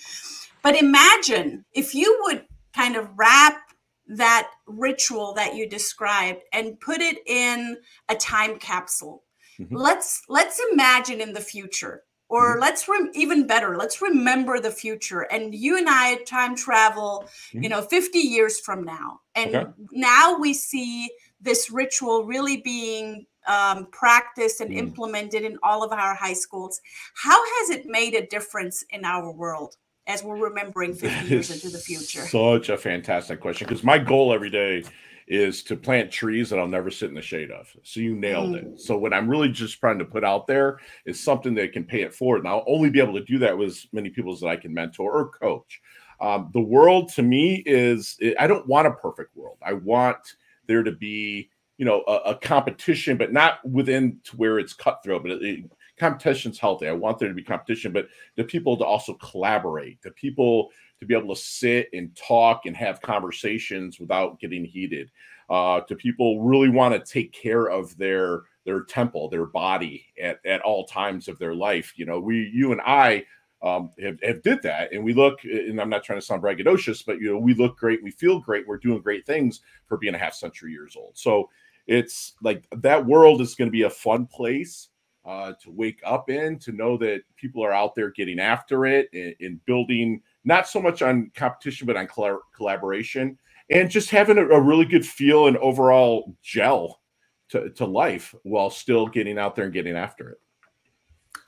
but 0.63 0.77
imagine 0.77 1.65
if 1.73 1.95
you 1.95 2.21
would 2.25 2.45
kind 2.75 2.97
of 2.97 3.09
wrap 3.17 3.59
that 4.07 4.51
ritual 4.67 5.33
that 5.35 5.55
you 5.55 5.69
described 5.69 6.41
and 6.53 6.79
put 6.81 7.01
it 7.01 7.19
in 7.27 7.77
a 8.09 8.15
time 8.17 8.59
capsule 8.59 9.23
mm-hmm. 9.59 9.75
let's 9.75 10.23
let's 10.29 10.61
imagine 10.73 11.21
in 11.21 11.33
the 11.33 11.41
future 11.41 12.03
or 12.29 12.53
mm-hmm. 12.53 12.61
let's 12.61 12.89
rem- 12.89 13.11
even 13.15 13.47
better 13.47 13.77
let's 13.77 14.01
remember 14.01 14.61
the 14.61 14.71
future 14.71 15.23
and 15.23 15.55
you 15.55 15.77
and 15.77 15.89
i 15.89 16.17
time 16.25 16.57
travel 16.57 17.25
you 17.53 17.61
mm-hmm. 17.61 17.71
know 17.71 17.83
50 17.83 18.19
years 18.19 18.61
from 18.61 18.85
now 18.85 19.21
and 19.35 19.55
okay. 19.55 19.71
now 19.93 20.39
we 20.39 20.53
see 20.55 21.11
this 21.41 21.71
ritual 21.71 22.25
really 22.25 22.59
being 22.59 23.27
um, 23.47 23.87
practiced 23.91 24.61
and 24.61 24.71
mm. 24.71 24.79
implemented 24.79 25.43
in 25.43 25.59
all 25.63 25.83
of 25.83 25.93
our 25.93 26.15
high 26.15 26.33
schools. 26.33 26.81
How 27.15 27.39
has 27.45 27.71
it 27.71 27.87
made 27.87 28.15
a 28.15 28.27
difference 28.27 28.85
in 28.91 29.05
our 29.05 29.31
world 29.31 29.77
as 30.07 30.23
we're 30.23 30.39
remembering 30.39 30.95
50 30.95 31.29
years 31.29 31.51
into 31.51 31.69
the 31.69 31.79
future? 31.79 32.23
Such 32.23 32.69
a 32.69 32.77
fantastic 32.77 33.41
question 33.41 33.67
because 33.67 33.85
my 33.85 33.99
goal 33.99 34.33
every 34.33 34.51
day 34.51 34.85
is 35.27 35.63
to 35.65 35.77
plant 35.77 36.11
trees 36.11 36.51
that 36.51 36.59
I'll 36.59 36.67
never 36.67 36.91
sit 36.91 37.09
in 37.09 37.15
the 37.15 37.23
shade 37.23 37.51
of. 37.51 37.67
So 37.83 38.01
you 38.01 38.15
nailed 38.15 38.51
mm. 38.51 38.75
it. 38.75 38.81
So 38.81 38.97
what 38.99 39.15
I'm 39.15 39.29
really 39.29 39.49
just 39.49 39.81
trying 39.81 39.99
to 39.99 40.05
put 40.05 40.25
out 40.25 40.47
there 40.47 40.79
is 41.07 41.23
something 41.23 41.55
that 41.55 41.73
can 41.73 41.85
pay 41.85 42.03
it 42.03 42.15
forward. 42.15 42.39
And 42.39 42.49
I'll 42.49 42.65
only 42.67 42.91
be 42.91 43.01
able 43.01 43.15
to 43.15 43.25
do 43.25 43.39
that 43.39 43.57
with 43.57 43.79
many 43.93 44.11
people 44.11 44.37
that 44.37 44.47
I 44.47 44.57
can 44.57 44.75
mentor 44.75 45.13
or 45.13 45.31
coach. 45.31 45.81
Um, 46.21 46.51
the 46.53 46.61
world 46.61 47.11
to 47.15 47.23
me 47.23 47.63
is 47.67 48.19
I 48.39 48.47
don't 48.47 48.67
want 48.67 48.87
a 48.87 48.93
perfect 48.93 49.37
world. 49.37 49.59
I 49.63 49.73
want 49.73 50.19
there 50.67 50.83
to 50.83 50.93
be 50.93 51.51
you 51.79 51.85
know 51.85 52.05
a, 52.07 52.31
a, 52.31 52.35
competition, 52.37 53.17
but 53.17 53.33
not 53.33 53.59
within 53.69 54.19
to 54.25 54.37
where 54.37 54.59
it's 54.59 54.73
cutthroat. 54.73 55.23
But 55.23 55.33
it, 55.33 55.43
it, 55.43 55.71
competition's 55.99 56.59
healthy. 56.59 56.89
I 56.89 56.93
want 56.93 57.19
there 57.19 57.29
to 57.29 57.35
be 57.35 57.43
competition, 57.43 57.93
but 57.93 58.09
the 58.37 58.45
people 58.45 58.77
to 58.77 58.85
also 58.85 59.15
collaborate, 59.15 60.03
the 60.03 60.11
people 60.13 60.71
to 61.01 61.07
be 61.07 61.15
able 61.15 61.35
to 61.35 61.41
sit 61.41 61.89
and 61.93 62.15
talk 62.17 62.67
and 62.67 62.77
have 62.77 63.01
conversations 63.01 64.01
without 64.01 64.41
getting 64.41 64.65
heated. 64.65 65.11
Uh, 65.51 65.81
to 65.81 65.95
people 65.95 66.41
really 66.41 66.71
want 66.71 66.95
to 66.95 67.13
take 67.13 67.33
care 67.33 67.67
of 67.67 67.97
their 67.99 68.43
their 68.65 68.83
temple, 68.85 69.29
their 69.29 69.47
body 69.47 70.07
at, 70.21 70.39
at 70.47 70.63
all 70.63 70.87
times 70.87 71.29
of 71.29 71.39
their 71.39 71.55
life. 71.55 71.93
You 71.97 72.07
know, 72.07 72.19
we, 72.19 72.51
you 72.55 72.73
and 72.73 72.81
I 72.81 73.25
um, 73.63 73.91
have, 74.03 74.19
have, 74.23 74.43
did 74.43 74.63
that 74.63 74.93
and 74.93 75.03
we 75.03 75.15
look 75.15 75.43
and 75.45 75.81
i'm 75.81 75.89
not 75.89 76.05
trying 76.05 76.21
to 76.21 76.25
sound 76.25 76.43
braggadocious 76.43 77.03
but 77.05 77.19
you 77.19 77.33
know 77.33 77.39
we 77.39 77.55
look 77.55 77.79
great 77.79 78.03
we 78.03 78.11
feel 78.11 78.39
great 78.39 78.69
we're 78.69 78.77
doing 78.77 79.01
great 79.01 79.25
things 79.25 79.63
for 79.87 79.97
being 79.97 80.15
a 80.15 80.19
half 80.19 80.35
century 80.35 80.71
years 80.71 80.97
old 80.97 81.17
so 81.17 81.49
it's 81.87 82.35
like 82.43 82.67
that 82.77 83.05
world 83.05 83.41
is 83.41 83.55
going 83.55 83.69
to 83.69 83.73
be 83.73 83.83
a 83.83 83.91
fun 83.91 84.27
place 84.27 84.89
uh, 85.25 85.53
to 85.63 85.71
wake 85.71 86.01
up 86.05 86.29
in, 86.29 86.59
to 86.59 86.73
know 86.73 86.97
that 86.99 87.23
people 87.37 87.65
are 87.65 87.73
out 87.73 87.95
there 87.95 88.11
getting 88.11 88.39
after 88.39 88.85
it 88.87 89.09
and, 89.13 89.35
and 89.41 89.65
building 89.65 90.21
not 90.45 90.69
so 90.69 90.81
much 90.81 91.01
on 91.01 91.31
competition, 91.35 91.87
but 91.87 91.97
on 91.97 92.09
collaboration 92.55 93.39
and 93.71 93.91
just 93.91 94.11
having 94.11 94.39
a, 94.39 94.47
a, 94.47 94.61
really 94.61 94.85
good 94.85 95.07
feel 95.07 95.47
and 95.47 95.57
overall 95.59 96.37
gel 96.43 97.01
to, 97.49 97.71
to 97.71 97.85
life 97.85 98.35
while 98.43 98.71
still 98.71 99.07
getting 99.07 99.39
out 99.39 99.57
there 99.57 99.65
and 99.65 99.75
getting 99.75 99.97
after 99.97 100.31
it. 100.31 100.41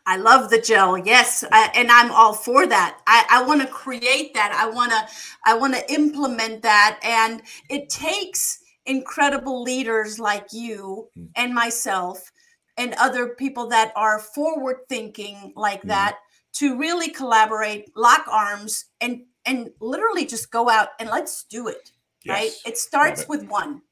I 0.06 0.16
love 0.16 0.50
the 0.50 0.60
gel. 0.60 0.96
Yes, 0.96 1.44
I, 1.50 1.70
and 1.74 1.90
I'm 1.90 2.12
all 2.12 2.32
for 2.32 2.66
that. 2.66 3.00
I, 3.08 3.26
I 3.28 3.42
want 3.42 3.60
to 3.60 3.66
create 3.66 4.34
that. 4.34 4.52
I 4.52 4.70
want 4.70 4.92
to 4.92 5.06
I 5.44 5.54
want 5.54 5.74
to 5.74 5.92
implement 5.92 6.62
that 6.62 7.00
and 7.02 7.42
it 7.68 7.88
takes 7.88 8.60
incredible 8.86 9.62
leaders 9.62 10.18
like 10.18 10.46
you 10.52 11.08
mm. 11.18 11.28
and 11.36 11.54
myself 11.54 12.30
and 12.76 12.94
other 12.94 13.28
people 13.28 13.68
that 13.68 13.92
are 13.96 14.18
forward 14.18 14.76
thinking 14.88 15.52
like 15.56 15.82
mm. 15.82 15.88
that 15.88 16.18
to 16.54 16.78
really 16.78 17.10
collaborate, 17.10 17.94
lock 17.96 18.26
arms 18.30 18.86
and 19.00 19.22
and 19.44 19.70
literally 19.80 20.26
just 20.26 20.50
go 20.50 20.68
out 20.68 20.88
and 20.98 21.08
let's 21.08 21.44
do 21.44 21.68
it. 21.68 21.92
Yes. 22.24 22.34
Right? 22.34 22.50
It 22.66 22.78
starts 22.78 23.22
it. 23.22 23.28
with 23.28 23.44
one. 23.48 23.82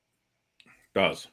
It 0.67 0.99
does. 0.99 1.29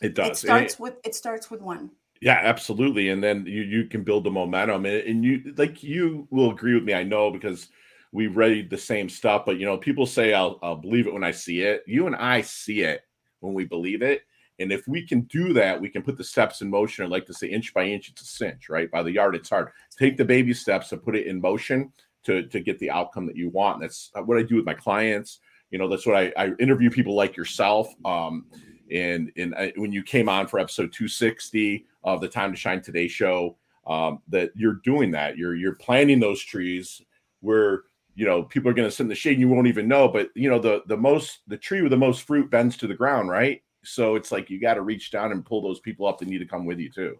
It 0.00 0.14
does. 0.14 0.30
It 0.30 0.36
starts 0.36 0.74
it, 0.74 0.80
with 0.80 0.94
it 1.04 1.14
starts 1.14 1.50
with 1.50 1.60
one. 1.60 1.90
Yeah, 2.20 2.40
absolutely. 2.42 3.10
And 3.10 3.22
then 3.22 3.44
you 3.46 3.62
you 3.62 3.84
can 3.84 4.02
build 4.02 4.24
the 4.24 4.30
momentum, 4.30 4.86
and, 4.86 4.96
and 4.96 5.24
you 5.24 5.54
like 5.56 5.82
you 5.82 6.26
will 6.30 6.50
agree 6.50 6.74
with 6.74 6.84
me. 6.84 6.94
I 6.94 7.04
know 7.04 7.30
because 7.30 7.68
we 8.14 8.28
read 8.28 8.70
the 8.70 8.78
same 8.78 9.08
stuff. 9.08 9.44
But 9.44 9.58
you 9.58 9.66
know, 9.66 9.76
people 9.76 10.06
say 10.06 10.32
I'll 10.32 10.58
I'll 10.62 10.76
believe 10.76 11.08
it 11.08 11.12
when 11.12 11.24
I 11.24 11.32
see 11.32 11.62
it. 11.62 11.82
You 11.86 12.06
and 12.06 12.14
I 12.14 12.40
see 12.42 12.82
it 12.82 13.02
when 13.40 13.52
we 13.52 13.64
believe 13.64 14.02
it. 14.02 14.22
And 14.60 14.70
if 14.70 14.86
we 14.86 15.04
can 15.04 15.22
do 15.22 15.52
that, 15.52 15.80
we 15.80 15.88
can 15.88 16.02
put 16.02 16.16
the 16.16 16.22
steps 16.22 16.62
in 16.62 16.70
motion. 16.70 17.04
I 17.04 17.08
like 17.08 17.26
to 17.26 17.34
say 17.34 17.48
inch 17.48 17.74
by 17.74 17.86
inch, 17.86 18.08
it's 18.08 18.22
a 18.22 18.24
cinch, 18.24 18.68
right? 18.68 18.88
By 18.88 19.02
the 19.02 19.10
yard, 19.10 19.34
it's 19.34 19.50
hard. 19.50 19.70
Take 19.98 20.16
the 20.16 20.24
baby 20.24 20.54
steps 20.54 20.92
and 20.92 21.02
put 21.02 21.16
it 21.16 21.26
in 21.26 21.40
motion 21.40 21.92
to, 22.22 22.44
to 22.46 22.60
get 22.60 22.78
the 22.78 22.88
outcome 22.88 23.26
that 23.26 23.36
you 23.36 23.48
want. 23.48 23.82
And 23.82 23.82
that's 23.82 24.12
what 24.14 24.38
I 24.38 24.44
do 24.44 24.54
with 24.54 24.64
my 24.64 24.74
clients. 24.74 25.40
You 25.72 25.78
know, 25.78 25.88
that's 25.88 26.06
what 26.06 26.16
I, 26.16 26.32
I 26.36 26.52
interview 26.60 26.88
people 26.88 27.16
like 27.16 27.36
yourself. 27.36 27.92
Um, 28.04 28.46
and 28.92 29.32
and 29.36 29.56
I, 29.56 29.72
when 29.74 29.90
you 29.90 30.04
came 30.04 30.28
on 30.28 30.46
for 30.46 30.60
episode 30.60 30.92
260 30.92 31.84
of 32.04 32.20
the 32.20 32.28
Time 32.28 32.52
to 32.52 32.56
Shine 32.56 32.80
Today 32.80 33.08
show, 33.08 33.56
um, 33.88 34.20
that 34.28 34.52
you're 34.54 34.80
doing 34.84 35.10
that. 35.10 35.36
You're 35.36 35.56
you're 35.56 35.74
planting 35.74 36.20
those 36.20 36.40
trees 36.40 37.02
where 37.40 37.82
you 38.14 38.24
know 38.24 38.42
people 38.42 38.70
are 38.70 38.74
going 38.74 38.88
to 38.88 38.94
sit 38.94 39.04
in 39.04 39.08
the 39.08 39.14
shade 39.14 39.32
and 39.32 39.40
you 39.40 39.48
won't 39.48 39.66
even 39.66 39.88
know. 39.88 40.08
But 40.08 40.30
you 40.34 40.48
know 40.48 40.58
the 40.58 40.82
the 40.86 40.96
most 40.96 41.40
the 41.46 41.56
tree 41.56 41.82
with 41.82 41.90
the 41.90 41.96
most 41.96 42.22
fruit 42.22 42.50
bends 42.50 42.76
to 42.78 42.86
the 42.86 42.94
ground, 42.94 43.28
right? 43.28 43.62
So 43.84 44.14
it's 44.14 44.32
like 44.32 44.50
you 44.50 44.60
got 44.60 44.74
to 44.74 44.82
reach 44.82 45.10
down 45.10 45.32
and 45.32 45.44
pull 45.44 45.62
those 45.62 45.80
people 45.80 46.06
up 46.06 46.18
that 46.18 46.28
need 46.28 46.38
to 46.38 46.46
come 46.46 46.64
with 46.64 46.78
you 46.78 46.90
too. 46.90 47.16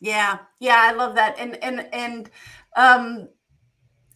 Yeah, 0.00 0.38
yeah, 0.60 0.78
I 0.78 0.92
love 0.92 1.14
that, 1.16 1.36
and 1.38 1.62
and 1.62 1.88
and 1.92 2.30
um, 2.76 3.28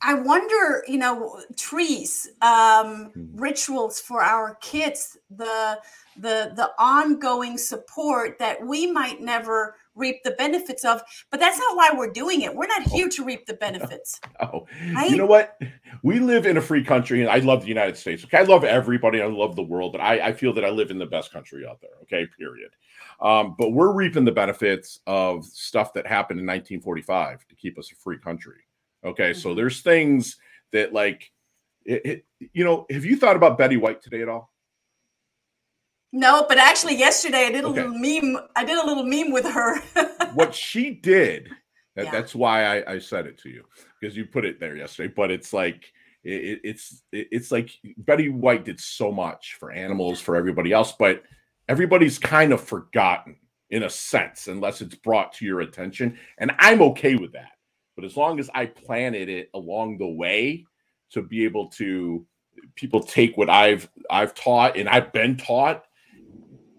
I 0.00 0.14
wonder, 0.14 0.84
you 0.88 0.98
know, 0.98 1.40
trees, 1.56 2.28
um, 2.40 3.12
mm. 3.16 3.28
rituals 3.34 4.00
for 4.00 4.22
our 4.22 4.56
kids, 4.56 5.16
the 5.30 5.78
the 6.16 6.52
the 6.56 6.70
ongoing 6.78 7.56
support 7.56 8.38
that 8.38 8.64
we 8.64 8.90
might 8.90 9.20
never 9.20 9.76
reap 9.94 10.22
the 10.24 10.32
benefits 10.32 10.84
of 10.84 11.02
but 11.30 11.40
that's 11.40 11.58
not 11.58 11.76
why 11.76 11.90
we're 11.94 12.10
doing 12.10 12.42
it. 12.42 12.54
We're 12.54 12.66
not 12.66 12.82
here 12.82 13.08
to 13.08 13.24
reap 13.24 13.46
the 13.46 13.54
benefits. 13.54 14.20
Oh 14.40 14.66
right? 14.94 15.10
you 15.10 15.16
know 15.16 15.26
what? 15.26 15.60
We 16.02 16.18
live 16.18 16.46
in 16.46 16.56
a 16.56 16.60
free 16.60 16.82
country 16.82 17.20
and 17.20 17.30
i 17.30 17.38
love 17.38 17.62
the 17.62 17.68
united 17.68 17.96
states 17.96 18.24
okay? 18.24 18.38
I 18.38 18.42
love 18.42 18.64
everybody. 18.64 19.20
I 19.20 19.26
love 19.26 19.56
the 19.56 19.62
world 19.62 19.92
but 19.92 20.00
i, 20.00 20.28
I 20.28 20.32
feel 20.32 20.52
that 20.54 20.64
i 20.64 20.70
live 20.70 20.90
in 20.90 20.98
the 20.98 21.06
best 21.06 21.32
country 21.32 21.66
out 21.66 21.80
there 21.80 21.90
okay? 22.02 22.26
Period. 22.38 22.70
Um, 23.20 23.54
but 23.58 23.70
we're 23.70 23.92
reaping 23.92 24.24
the 24.24 24.32
benefits 24.32 25.00
of 25.06 25.44
stuff 25.44 25.92
that 25.94 26.06
happened 26.06 26.40
in 26.40 26.46
1945 26.46 27.46
to 27.46 27.54
keep 27.54 27.78
us 27.78 27.92
a 27.92 27.96
free 27.96 28.18
country 28.18 28.62
okay? 29.04 29.30
Mm-hmm. 29.30 29.40
so 29.40 29.54
there's 29.54 29.80
things 29.80 30.36
that 30.72 30.92
like 30.92 31.30
it, 31.84 32.06
it, 32.06 32.24
you 32.52 32.64
know 32.64 32.86
have 32.90 33.04
you 33.04 33.16
thought 33.16 33.36
about 33.36 33.58
betty 33.58 33.76
white 33.76 34.02
today 34.02 34.22
at 34.22 34.28
all 34.28 34.51
no, 36.12 36.44
but 36.46 36.58
actually, 36.58 36.96
yesterday 36.96 37.46
I 37.46 37.50
did 37.50 37.64
a 37.64 37.68
okay. 37.68 37.82
little 37.82 37.98
meme. 37.98 38.42
I 38.54 38.64
did 38.64 38.78
a 38.78 38.86
little 38.86 39.04
meme 39.04 39.32
with 39.32 39.46
her. 39.46 39.80
what 40.34 40.54
she 40.54 40.90
did, 40.90 41.48
that, 41.96 42.06
yeah. 42.06 42.10
that's 42.10 42.34
why 42.34 42.80
I, 42.82 42.92
I 42.92 42.98
said 42.98 43.26
it 43.26 43.38
to 43.38 43.48
you 43.48 43.64
because 43.98 44.16
you 44.16 44.26
put 44.26 44.44
it 44.44 44.60
there 44.60 44.76
yesterday. 44.76 45.12
But 45.14 45.30
it's 45.30 45.54
like 45.54 45.90
it, 46.22 46.60
it's 46.62 47.02
it, 47.12 47.28
it's 47.30 47.50
like 47.50 47.70
Betty 47.96 48.28
White 48.28 48.64
did 48.64 48.78
so 48.78 49.10
much 49.10 49.56
for 49.58 49.72
animals, 49.72 50.20
for 50.20 50.36
everybody 50.36 50.70
else, 50.72 50.92
but 50.92 51.22
everybody's 51.68 52.18
kind 52.18 52.52
of 52.52 52.60
forgotten 52.60 53.36
in 53.70 53.84
a 53.84 53.90
sense 53.90 54.48
unless 54.48 54.82
it's 54.82 54.94
brought 54.96 55.32
to 55.32 55.46
your 55.46 55.60
attention. 55.60 56.18
And 56.36 56.52
I'm 56.58 56.82
okay 56.82 57.14
with 57.14 57.32
that. 57.32 57.52
But 57.96 58.04
as 58.04 58.18
long 58.18 58.38
as 58.38 58.50
I 58.54 58.66
planted 58.66 59.30
it 59.30 59.48
along 59.54 59.96
the 59.96 60.08
way 60.08 60.66
to 61.12 61.22
be 61.22 61.44
able 61.44 61.68
to 61.68 62.26
people 62.74 63.02
take 63.02 63.36
what 63.38 63.48
I've 63.48 63.88
I've 64.10 64.34
taught 64.34 64.76
and 64.76 64.90
I've 64.90 65.10
been 65.12 65.38
taught 65.38 65.84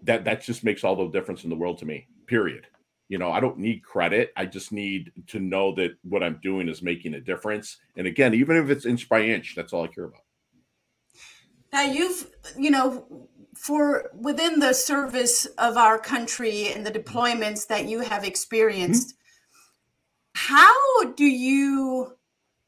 that 0.04 0.24
that 0.24 0.42
just 0.42 0.64
makes 0.64 0.84
all 0.84 0.96
the 0.96 1.08
difference 1.08 1.44
in 1.44 1.50
the 1.50 1.56
world 1.56 1.78
to 1.78 1.86
me. 1.86 2.06
Period. 2.26 2.66
You 3.08 3.18
know, 3.18 3.30
I 3.30 3.40
don't 3.40 3.58
need 3.58 3.82
credit. 3.82 4.32
I 4.36 4.46
just 4.46 4.72
need 4.72 5.12
to 5.28 5.38
know 5.38 5.74
that 5.74 5.92
what 6.02 6.22
I'm 6.22 6.40
doing 6.42 6.68
is 6.68 6.82
making 6.82 7.14
a 7.14 7.20
difference. 7.20 7.76
And 7.96 8.06
again, 8.06 8.32
even 8.34 8.56
if 8.56 8.70
it's 8.70 8.86
inch 8.86 9.08
by 9.08 9.22
inch, 9.22 9.54
that's 9.54 9.72
all 9.72 9.84
I 9.84 9.88
care 9.88 10.04
about. 10.04 10.22
Now 11.72 11.82
you've, 11.82 12.30
you 12.56 12.70
know, 12.70 13.28
for 13.54 14.10
within 14.18 14.58
the 14.58 14.72
service 14.72 15.46
of 15.58 15.76
our 15.76 15.98
country 15.98 16.72
and 16.72 16.86
the 16.86 16.90
deployments 16.90 17.66
that 17.66 17.86
you 17.86 18.00
have 18.00 18.24
experienced, 18.24 19.08
mm-hmm. 19.08 20.54
how 20.54 21.04
do 21.14 21.24
you 21.24 22.16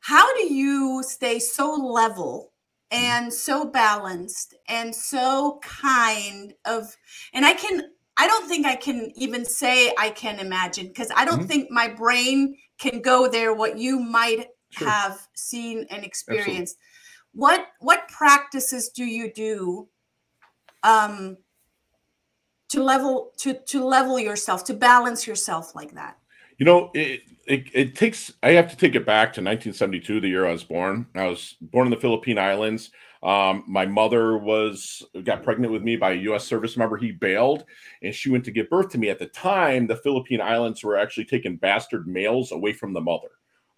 how 0.00 0.32
do 0.36 0.52
you 0.52 1.02
stay 1.04 1.38
so 1.38 1.74
level. 1.74 2.52
And 2.90 3.32
so 3.32 3.64
balanced 3.64 4.54
and 4.68 4.94
so 4.94 5.58
kind 5.62 6.54
of 6.64 6.96
and 7.32 7.44
i 7.44 7.52
can 7.52 7.82
i 8.16 8.26
don't 8.26 8.48
think 8.48 8.64
i 8.64 8.76
can 8.76 9.10
even 9.16 9.44
say 9.44 9.92
i 9.98 10.10
can 10.10 10.38
imagine 10.38 10.86
because 10.86 11.10
i 11.16 11.24
don't 11.24 11.40
mm-hmm. 11.40 11.48
think 11.48 11.70
my 11.70 11.88
brain 11.88 12.56
can 12.78 13.00
go 13.00 13.28
there 13.28 13.52
what 13.52 13.76
you 13.78 13.98
might 13.98 14.46
sure. 14.70 14.88
have 14.88 15.26
seen 15.34 15.86
and 15.90 16.04
experienced 16.04 16.76
Absolutely. 16.76 17.32
what 17.32 17.66
what 17.80 18.08
practices 18.08 18.90
do 18.90 19.04
you 19.04 19.32
do 19.32 19.88
um 20.84 21.36
to 22.68 22.82
level 22.82 23.32
to 23.38 23.54
to 23.66 23.84
level 23.84 24.18
yourself 24.18 24.64
to 24.64 24.74
balance 24.74 25.26
yourself 25.26 25.74
like 25.74 25.94
that 25.94 26.18
you 26.58 26.66
know 26.66 26.90
it, 26.94 27.22
it, 27.46 27.64
it 27.72 27.96
takes 27.96 28.32
i 28.42 28.50
have 28.50 28.70
to 28.70 28.76
take 28.76 28.94
it 28.94 29.06
back 29.06 29.28
to 29.28 29.40
1972 29.40 30.20
the 30.20 30.28
year 30.28 30.46
i 30.46 30.52
was 30.52 30.64
born. 30.64 31.06
I 31.14 31.26
was 31.26 31.56
born 31.60 31.86
in 31.86 31.90
the 31.90 32.00
philippine 32.00 32.38
islands. 32.38 32.90
Um, 33.22 33.64
my 33.66 33.86
mother 33.86 34.36
was 34.36 35.02
got 35.24 35.42
pregnant 35.42 35.72
with 35.72 35.82
me 35.82 35.96
by 35.96 36.12
a 36.12 36.16
u.s 36.16 36.44
service 36.44 36.76
member. 36.76 36.96
He 36.96 37.12
bailed 37.12 37.64
and 38.02 38.14
she 38.14 38.30
went 38.30 38.44
to 38.44 38.50
give 38.50 38.70
birth 38.70 38.90
to 38.90 38.98
me. 38.98 39.08
At 39.08 39.18
the 39.18 39.26
time 39.26 39.86
the 39.86 39.96
philippine 39.96 40.40
islands 40.40 40.82
were 40.84 40.96
actually 40.96 41.24
taking 41.24 41.56
bastard 41.56 42.06
males 42.06 42.52
away 42.52 42.72
from 42.72 42.92
the 42.92 43.00
mother 43.00 43.28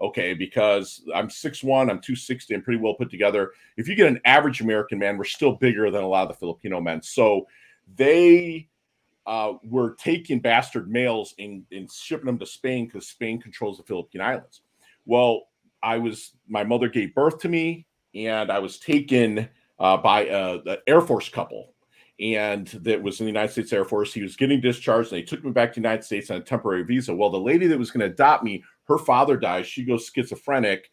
okay? 0.00 0.34
Because 0.34 1.02
i'm 1.14 1.28
6'1 1.28 1.82
i'm 1.82 2.00
260 2.00 2.54
i'm 2.54 2.62
pretty 2.62 2.80
well 2.80 2.94
put 2.94 3.10
together. 3.10 3.52
If 3.76 3.88
you 3.88 3.94
get 3.94 4.08
an 4.08 4.20
average 4.24 4.60
american 4.60 4.98
man 4.98 5.18
we're 5.18 5.24
still 5.24 5.52
bigger 5.52 5.90
than 5.90 6.04
a 6.04 6.08
lot 6.08 6.22
of 6.22 6.28
the 6.28 6.34
filipino 6.34 6.80
men. 6.80 7.02
So 7.02 7.46
they 7.96 8.68
uh, 9.28 9.52
were 9.62 9.94
taking 9.96 10.40
bastard 10.40 10.90
males 10.90 11.34
and, 11.38 11.62
and 11.70 11.92
shipping 11.92 12.24
them 12.24 12.38
to 12.38 12.46
Spain 12.46 12.86
because 12.86 13.06
Spain 13.06 13.38
controls 13.38 13.76
the 13.76 13.82
Philippine 13.82 14.22
Islands. 14.22 14.62
Well, 15.04 15.48
I 15.82 15.98
was 15.98 16.32
my 16.48 16.64
mother 16.64 16.88
gave 16.88 17.14
birth 17.14 17.38
to 17.40 17.48
me, 17.50 17.86
and 18.14 18.50
I 18.50 18.58
was 18.58 18.78
taken 18.78 19.46
uh, 19.78 19.98
by 19.98 20.24
a, 20.24 20.58
a, 20.66 20.78
Air 20.86 21.02
Force 21.02 21.28
couple, 21.28 21.74
and 22.18 22.68
that 22.68 23.02
was 23.02 23.20
in 23.20 23.26
the 23.26 23.30
United 23.30 23.52
States 23.52 23.72
Air 23.72 23.84
Force. 23.84 24.14
He 24.14 24.22
was 24.22 24.34
getting 24.34 24.62
discharged, 24.62 25.12
and 25.12 25.20
they 25.20 25.26
took 25.26 25.44
me 25.44 25.50
back 25.50 25.74
to 25.74 25.80
the 25.80 25.86
United 25.86 26.04
States 26.04 26.30
on 26.30 26.38
a 26.38 26.40
temporary 26.40 26.84
visa. 26.84 27.14
Well, 27.14 27.30
the 27.30 27.38
lady 27.38 27.66
that 27.66 27.78
was 27.78 27.90
going 27.90 28.00
to 28.00 28.12
adopt 28.14 28.44
me, 28.44 28.64
her 28.84 28.96
father 28.96 29.36
dies. 29.36 29.66
She 29.66 29.84
goes 29.84 30.10
schizophrenic. 30.10 30.90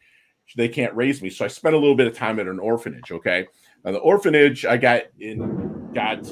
They 0.58 0.68
can't 0.68 0.94
raise 0.94 1.22
me, 1.22 1.30
so 1.30 1.46
I 1.46 1.48
spent 1.48 1.74
a 1.74 1.80
little 1.80 1.96
bit 1.96 2.08
of 2.08 2.18
time 2.18 2.38
at 2.39 2.48
an 2.48 2.60
orphanage. 2.60 3.13
Okay, 3.13 3.48
now 3.86 3.94
the 3.94 4.00
orphanage 4.00 4.65
I 4.65 4.75
got 4.75 5.04
in 5.22 5.85
got 5.96 6.32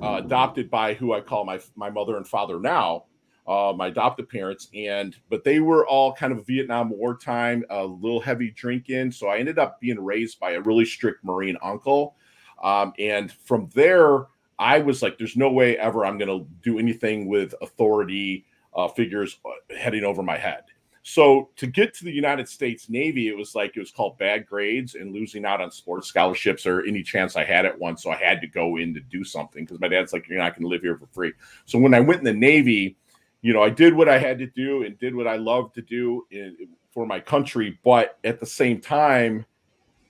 uh, 0.00 0.22
adopted 0.24 0.70
by 0.70 0.94
who 0.94 1.12
I 1.12 1.20
call 1.20 1.44
my 1.44 1.60
my 1.74 1.90
mother 1.90 2.16
and 2.16 2.26
father 2.26 2.60
now, 2.60 3.04
uh, 3.46 3.74
my 3.76 3.88
adopted 3.88 4.28
parents, 4.28 4.68
and 4.72 5.14
but 5.28 5.44
they 5.44 5.58
were 5.58 5.86
all 5.86 6.14
kind 6.14 6.32
of 6.32 6.46
Vietnam 6.46 6.90
War 6.90 7.16
time, 7.16 7.64
a 7.68 7.84
little 7.84 8.20
heavy 8.20 8.52
drinking. 8.52 9.10
So 9.10 9.26
I 9.28 9.38
ended 9.38 9.58
up 9.58 9.80
being 9.80 10.02
raised 10.02 10.38
by 10.38 10.52
a 10.52 10.60
really 10.60 10.84
strict 10.84 11.24
Marine 11.24 11.58
uncle, 11.60 12.14
um, 12.62 12.92
and 12.98 13.30
from 13.32 13.68
there 13.74 14.28
I 14.58 14.78
was 14.78 15.02
like, 15.02 15.18
"There's 15.18 15.36
no 15.36 15.50
way 15.50 15.76
ever 15.76 16.06
I'm 16.06 16.16
going 16.16 16.28
to 16.28 16.46
do 16.62 16.78
anything 16.78 17.26
with 17.26 17.54
authority 17.60 18.46
uh, 18.74 18.88
figures 18.88 19.40
uh, 19.44 19.74
heading 19.76 20.04
over 20.04 20.22
my 20.22 20.38
head." 20.38 20.62
So 21.02 21.48
to 21.56 21.66
get 21.66 21.94
to 21.94 22.04
the 22.04 22.12
United 22.12 22.48
States 22.48 22.90
Navy, 22.90 23.28
it 23.28 23.36
was 23.36 23.54
like 23.54 23.76
it 23.76 23.80
was 23.80 23.90
called 23.90 24.18
bad 24.18 24.46
grades 24.46 24.94
and 24.94 25.12
losing 25.12 25.46
out 25.46 25.60
on 25.60 25.70
sports 25.70 26.08
scholarships 26.08 26.66
or 26.66 26.82
any 26.82 27.02
chance 27.02 27.36
I 27.36 27.44
had 27.44 27.64
at 27.64 27.78
one. 27.78 27.96
So 27.96 28.10
I 28.10 28.16
had 28.16 28.40
to 28.42 28.46
go 28.46 28.76
in 28.76 28.92
to 28.94 29.00
do 29.00 29.24
something 29.24 29.64
because 29.64 29.80
my 29.80 29.88
dad's 29.88 30.12
like, 30.12 30.28
you're 30.28 30.38
not 30.38 30.54
going 30.54 30.62
to 30.62 30.68
live 30.68 30.82
here 30.82 30.98
for 30.98 31.06
free. 31.06 31.32
So 31.64 31.78
when 31.78 31.94
I 31.94 32.00
went 32.00 32.20
in 32.20 32.24
the 32.24 32.34
Navy, 32.34 32.96
you 33.40 33.54
know, 33.54 33.62
I 33.62 33.70
did 33.70 33.94
what 33.94 34.08
I 34.08 34.18
had 34.18 34.38
to 34.40 34.46
do 34.46 34.82
and 34.82 34.98
did 34.98 35.14
what 35.14 35.26
I 35.26 35.36
loved 35.36 35.74
to 35.76 35.82
do 35.82 36.26
in, 36.30 36.56
for 36.90 37.06
my 37.06 37.18
country. 37.18 37.78
But 37.82 38.18
at 38.22 38.38
the 38.38 38.46
same 38.46 38.80
time, 38.80 39.46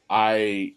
I 0.09 0.75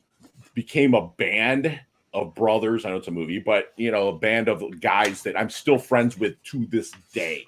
became 0.54 0.94
a 0.94 1.08
band 1.08 1.80
of 2.14 2.36
brothers. 2.36 2.86
I 2.86 2.90
know 2.90 2.98
it's 2.98 3.08
a 3.08 3.12
movie, 3.12 3.40
but 3.40 3.74
you 3.78 3.90
know, 3.90 4.10
a 4.10 4.18
band 4.18 4.48
of 4.48 4.80
guys 4.80 5.24
that 5.24 5.38
I'm 5.38 5.50
still 5.50 5.80
friends 5.80 6.20
with 6.20 6.42
to 6.44 6.68
this 6.68 6.92
day. 7.14 7.46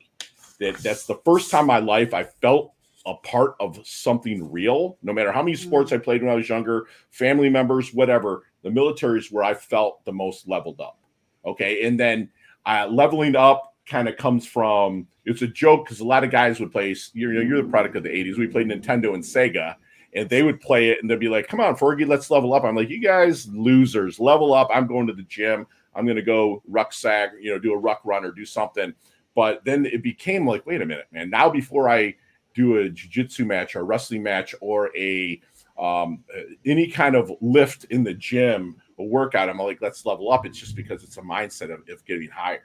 That 0.59 0.77
that's 0.77 1.05
the 1.05 1.19
first 1.25 1.51
time 1.51 1.61
in 1.61 1.67
my 1.67 1.79
life 1.79 2.13
I 2.13 2.23
felt 2.23 2.73
a 3.05 3.15
part 3.15 3.55
of 3.59 3.79
something 3.83 4.51
real. 4.51 4.97
No 5.03 5.13
matter 5.13 5.31
how 5.31 5.43
many 5.43 5.55
sports 5.55 5.91
I 5.91 5.97
played 5.97 6.23
when 6.23 6.31
I 6.31 6.35
was 6.35 6.49
younger, 6.49 6.87
family 7.11 7.49
members, 7.49 7.93
whatever, 7.93 8.43
the 8.63 8.71
military 8.71 9.19
is 9.19 9.31
where 9.31 9.43
I 9.43 9.53
felt 9.53 10.03
the 10.05 10.11
most 10.11 10.47
leveled 10.47 10.81
up. 10.81 10.99
Okay, 11.45 11.85
and 11.85 11.99
then 11.99 12.29
uh, 12.65 12.87
leveling 12.89 13.35
up 13.35 13.75
kind 13.85 14.09
of 14.09 14.17
comes 14.17 14.47
from 14.47 15.07
it's 15.25 15.43
a 15.43 15.47
joke 15.47 15.85
because 15.85 15.99
a 15.99 16.05
lot 16.05 16.23
of 16.23 16.31
guys 16.31 16.59
would 16.59 16.71
play. 16.71 16.95
You 17.13 17.33
know, 17.33 17.41
you're 17.41 17.61
the 17.61 17.69
product 17.69 17.95
of 17.95 18.03
the 18.03 18.09
'80s. 18.09 18.37
We 18.37 18.47
played 18.47 18.67
Nintendo 18.67 19.13
and 19.13 19.23
Sega, 19.23 19.75
and 20.13 20.29
they 20.29 20.41
would 20.41 20.59
play 20.61 20.89
it 20.89 20.99
and 21.01 21.09
they'd 21.09 21.19
be 21.19 21.29
like, 21.29 21.47
"Come 21.47 21.59
on, 21.59 21.75
Fergie, 21.75 22.07
let's 22.07 22.31
level 22.31 22.53
up." 22.53 22.63
I'm 22.63 22.75
like, 22.75 22.89
"You 22.89 22.99
guys 22.99 23.47
losers, 23.49 24.19
level 24.19 24.53
up." 24.53 24.69
I'm 24.73 24.87
going 24.87 25.05
to 25.07 25.13
the 25.13 25.23
gym. 25.23 25.67
I'm 25.95 26.05
going 26.05 26.17
to 26.17 26.21
go 26.21 26.61
rucksack, 26.67 27.31
you 27.39 27.51
know, 27.51 27.59
do 27.59 27.73
a 27.73 27.77
ruck 27.77 28.01
run 28.03 28.25
or 28.25 28.31
do 28.31 28.45
something. 28.45 28.93
But 29.35 29.63
then 29.65 29.85
it 29.85 30.01
became 30.01 30.47
like, 30.47 30.65
wait 30.65 30.81
a 30.81 30.85
minute, 30.85 31.07
man. 31.11 31.29
Now 31.29 31.49
before 31.49 31.89
I 31.89 32.15
do 32.53 32.77
a 32.77 32.89
jiu-jitsu 32.89 33.45
match 33.45 33.75
or 33.75 33.81
a 33.81 33.83
wrestling 33.83 34.23
match 34.23 34.55
or 34.61 34.95
a 34.97 35.41
um, 35.77 36.23
any 36.65 36.87
kind 36.87 37.15
of 37.15 37.29
lift 37.41 37.83
in 37.85 38.03
the 38.03 38.13
gym, 38.13 38.77
a 38.97 39.03
workout, 39.03 39.49
I'm 39.49 39.57
like, 39.57 39.81
let's 39.81 40.05
level 40.05 40.31
up. 40.31 40.45
It's 40.45 40.57
just 40.57 40.75
because 40.75 41.03
it's 41.03 41.17
a 41.17 41.21
mindset 41.21 41.73
of, 41.73 41.81
of 41.89 42.05
getting 42.05 42.29
higher. 42.29 42.63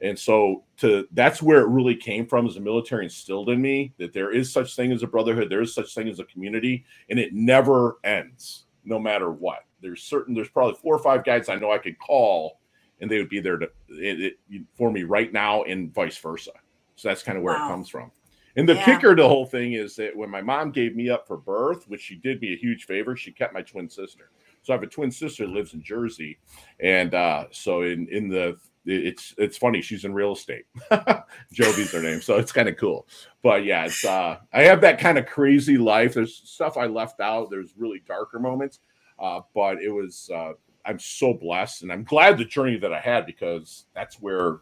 And 0.00 0.18
so 0.18 0.64
to 0.78 1.06
that's 1.12 1.42
where 1.42 1.60
it 1.60 1.68
really 1.68 1.96
came 1.96 2.26
from 2.26 2.46
as 2.46 2.54
the 2.54 2.60
military 2.60 3.04
instilled 3.04 3.50
in 3.50 3.60
me 3.60 3.92
that 3.98 4.12
there 4.12 4.32
is 4.32 4.52
such 4.52 4.76
thing 4.76 4.92
as 4.92 5.02
a 5.02 5.06
brotherhood, 5.08 5.48
there 5.48 5.60
is 5.60 5.74
such 5.74 5.94
thing 5.94 6.08
as 6.08 6.20
a 6.20 6.24
community, 6.24 6.84
and 7.08 7.18
it 7.18 7.32
never 7.32 7.98
ends, 8.04 8.66
no 8.84 8.98
matter 8.98 9.30
what. 9.30 9.60
There's 9.80 10.02
certain 10.02 10.34
there's 10.34 10.48
probably 10.48 10.74
four 10.74 10.94
or 10.94 10.98
five 10.98 11.24
guys 11.24 11.48
I 11.48 11.56
know 11.56 11.72
I 11.72 11.78
could 11.78 11.98
call 11.98 12.60
and 13.02 13.10
they 13.10 13.18
would 13.18 13.28
be 13.28 13.40
there 13.40 13.58
to 13.58 13.66
it, 13.88 14.38
it, 14.48 14.62
for 14.74 14.90
me 14.90 15.02
right 15.02 15.32
now 15.32 15.64
and 15.64 15.92
vice 15.92 16.16
versa. 16.16 16.52
So 16.96 17.08
that's 17.08 17.22
kind 17.22 17.36
of 17.36 17.44
where 17.44 17.54
wow. 17.54 17.66
it 17.66 17.68
comes 17.68 17.88
from. 17.90 18.10
And 18.56 18.68
the 18.68 18.74
yeah. 18.74 18.84
kicker 18.84 19.14
to 19.14 19.22
the 19.22 19.28
whole 19.28 19.46
thing 19.46 19.72
is 19.72 19.96
that 19.96 20.16
when 20.16 20.30
my 20.30 20.40
mom 20.40 20.70
gave 20.70 20.94
me 20.94 21.10
up 21.10 21.26
for 21.26 21.36
birth, 21.36 21.88
which 21.88 22.02
she 22.02 22.16
did 22.16 22.40
me 22.40 22.52
a 22.52 22.56
huge 22.56 22.84
favor, 22.84 23.16
she 23.16 23.32
kept 23.32 23.52
my 23.52 23.62
twin 23.62 23.88
sister. 23.88 24.30
So 24.62 24.72
I 24.72 24.76
have 24.76 24.82
a 24.82 24.86
twin 24.86 25.10
sister 25.10 25.46
that 25.46 25.52
lives 25.52 25.74
in 25.74 25.82
Jersey, 25.82 26.38
and 26.78 27.14
uh, 27.14 27.46
so 27.50 27.82
in 27.82 28.06
in 28.08 28.28
the 28.28 28.56
it's 28.84 29.34
it's 29.38 29.56
funny 29.56 29.80
she's 29.80 30.04
in 30.04 30.12
real 30.12 30.32
estate 30.32 30.64
jovi's 31.52 31.92
her 31.92 32.02
name 32.02 32.20
so 32.20 32.36
it's 32.36 32.50
kind 32.50 32.68
of 32.68 32.76
cool 32.76 33.06
but 33.40 33.64
yeah 33.64 33.84
it's 33.84 34.04
uh 34.04 34.36
i 34.52 34.62
have 34.62 34.80
that 34.80 34.98
kind 34.98 35.18
of 35.18 35.26
crazy 35.26 35.78
life 35.78 36.14
there's 36.14 36.42
stuff 36.44 36.76
i 36.76 36.86
left 36.86 37.20
out 37.20 37.48
there's 37.48 37.74
really 37.76 38.02
darker 38.08 38.40
moments 38.40 38.80
uh 39.20 39.40
but 39.54 39.80
it 39.80 39.90
was 39.90 40.28
uh 40.34 40.52
i'm 40.84 40.98
so 40.98 41.32
blessed 41.32 41.82
and 41.82 41.92
i'm 41.92 42.04
glad 42.04 42.38
the 42.38 42.44
journey 42.44 42.76
that 42.76 42.92
i 42.92 43.00
had 43.00 43.26
because 43.26 43.86
that's 43.94 44.20
where 44.20 44.58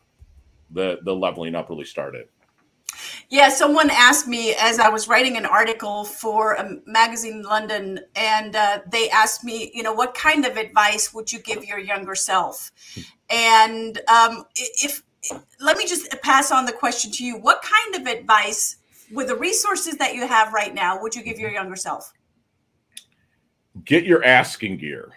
the 0.71 0.99
the 1.05 1.15
leveling 1.15 1.55
up 1.55 1.69
really 1.71 1.85
started 1.85 2.29
yeah, 3.29 3.49
someone 3.49 3.91
asked 3.91 4.27
me 4.27 4.55
as 4.59 4.79
I 4.79 4.89
was 4.89 5.07
writing 5.07 5.37
an 5.37 5.47
article 5.47 6.05
for 6.05 6.55
a 6.55 6.79
magazine 6.87 7.35
in 7.35 7.43
London, 7.43 8.01
and 8.17 8.57
uh, 8.57 8.81
they 8.91 9.09
asked 9.11 9.45
me, 9.45 9.71
you 9.73 9.83
know, 9.83 9.93
what 9.93 10.15
kind 10.15 10.45
of 10.45 10.57
advice 10.57 11.15
would 11.15 11.33
you 11.33 11.39
give 11.39 11.65
your 11.65 11.79
younger 11.79 12.15
self? 12.15 12.73
And 13.31 14.01
um, 14.09 14.45
if 14.57 15.03
let 15.61 15.77
me 15.77 15.87
just 15.87 16.11
pass 16.23 16.51
on 16.51 16.67
the 16.67 16.73
question 16.73 17.13
to 17.13 17.25
you: 17.25 17.37
What 17.39 17.63
kind 17.63 17.95
of 17.95 18.13
advice, 18.13 18.77
with 19.13 19.29
the 19.29 19.37
resources 19.37 19.97
that 19.99 20.15
you 20.15 20.27
have 20.27 20.53
right 20.53 20.75
now, 20.75 21.01
would 21.01 21.15
you 21.15 21.23
give 21.23 21.39
your 21.39 21.53
younger 21.53 21.77
self? 21.77 22.13
Get 23.85 24.05
your 24.05 24.25
asking 24.25 24.79
gear. 24.79 25.13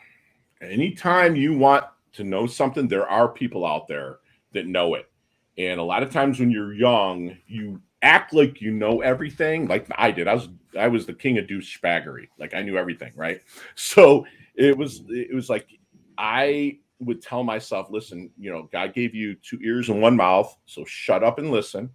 Anytime 0.64 1.36
you 1.36 1.58
want 1.58 1.86
to 2.14 2.24
know 2.24 2.48
something, 2.48 2.88
there 2.88 3.08
are 3.08 3.28
people 3.28 3.66
out 3.66 3.88
there 3.88 4.20
that 4.54 4.68
know 4.68 4.96
it 4.96 5.10
and 5.58 5.80
a 5.80 5.84
lot 5.84 6.04
of 6.04 6.12
times 6.12 6.40
when 6.40 6.50
you're 6.50 6.74
young, 6.74 7.38
you 7.48 7.82
act 8.02 8.34
like 8.34 8.62
you 8.62 8.72
know 8.72 9.02
everything, 9.02 9.68
like 9.68 9.88
I 9.96 10.12
did. 10.12 10.28
I 10.28 10.34
was 10.34 10.50
I 10.78 10.88
was 10.88 11.06
the 11.06 11.14
king 11.14 11.38
of 11.38 11.46
douchebaggery. 11.46 12.30
Like 12.40 12.54
I 12.54 12.62
knew 12.62 12.78
everything, 12.78 13.14
right? 13.16 13.42
So 13.76 14.26
it 14.56 14.78
was 14.78 15.04
it 15.10 15.34
was 15.34 15.50
like 15.50 15.68
I 16.18 16.80
would 17.00 17.22
tell 17.22 17.44
myself, 17.44 17.88
listen, 17.90 18.32
you 18.38 18.52
know, 18.52 18.70
God 18.72 18.94
gave 18.94 19.14
you 19.14 19.36
two 19.36 19.60
ears 19.64 19.90
and 19.90 20.02
one 20.02 20.16
mouth, 20.16 20.56
so 20.66 20.86
shut 20.86 21.24
up 21.24 21.38
and 21.38 21.52
listen. 21.52 21.90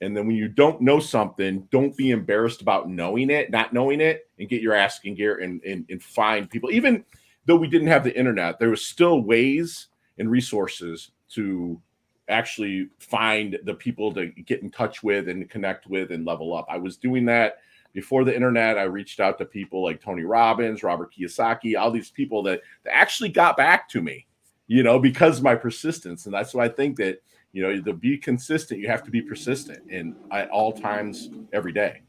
And 0.00 0.16
then 0.16 0.26
when 0.26 0.36
you 0.36 0.48
don't 0.48 0.80
know 0.80 0.98
something, 0.98 1.68
don't 1.70 1.96
be 1.96 2.10
embarrassed 2.10 2.60
about 2.60 2.88
knowing 2.88 3.30
it, 3.30 3.50
not 3.50 3.72
knowing 3.72 4.00
it, 4.00 4.28
and 4.38 4.48
get 4.48 4.60
your 4.60 4.74
asking 4.74 5.14
gear 5.14 5.38
and, 5.38 5.62
and, 5.62 5.86
and 5.88 6.02
find 6.02 6.50
people. 6.50 6.72
Even 6.72 7.04
though 7.46 7.56
we 7.56 7.68
didn't 7.68 7.88
have 7.88 8.04
the 8.04 8.16
internet, 8.16 8.58
there 8.58 8.70
was 8.70 8.84
still 8.84 9.22
ways 9.22 9.88
and 10.18 10.30
resources 10.30 11.10
to 11.30 11.80
actually 12.28 12.88
find 12.98 13.58
the 13.64 13.74
people 13.74 14.12
to 14.14 14.26
get 14.26 14.62
in 14.62 14.70
touch 14.70 15.02
with 15.02 15.28
and 15.28 15.48
connect 15.50 15.86
with 15.86 16.10
and 16.12 16.24
level 16.24 16.54
up. 16.54 16.66
I 16.68 16.78
was 16.78 16.96
doing 16.96 17.24
that 17.26 17.58
before 17.92 18.24
the 18.24 18.34
internet. 18.34 18.78
I 18.78 18.84
reached 18.84 19.20
out 19.20 19.38
to 19.38 19.44
people 19.44 19.82
like 19.82 20.00
Tony 20.00 20.22
Robbins, 20.22 20.82
Robert 20.82 21.12
Kiyosaki, 21.14 21.78
all 21.78 21.90
these 21.90 22.10
people 22.10 22.42
that, 22.44 22.62
that 22.84 22.94
actually 22.94 23.28
got 23.28 23.56
back 23.56 23.88
to 23.90 24.00
me, 24.00 24.26
you 24.66 24.82
know, 24.82 24.98
because 24.98 25.42
my 25.42 25.54
persistence. 25.54 26.26
And 26.26 26.34
that's 26.34 26.54
why 26.54 26.64
I 26.64 26.68
think 26.68 26.96
that, 26.98 27.22
you 27.52 27.62
know, 27.62 27.80
to 27.80 27.92
be 27.92 28.16
consistent, 28.16 28.80
you 28.80 28.88
have 28.88 29.02
to 29.02 29.10
be 29.10 29.20
persistent 29.20 29.90
and 29.90 30.14
at 30.30 30.48
all 30.50 30.72
times 30.72 31.30
every 31.52 31.72
day. 31.72 32.02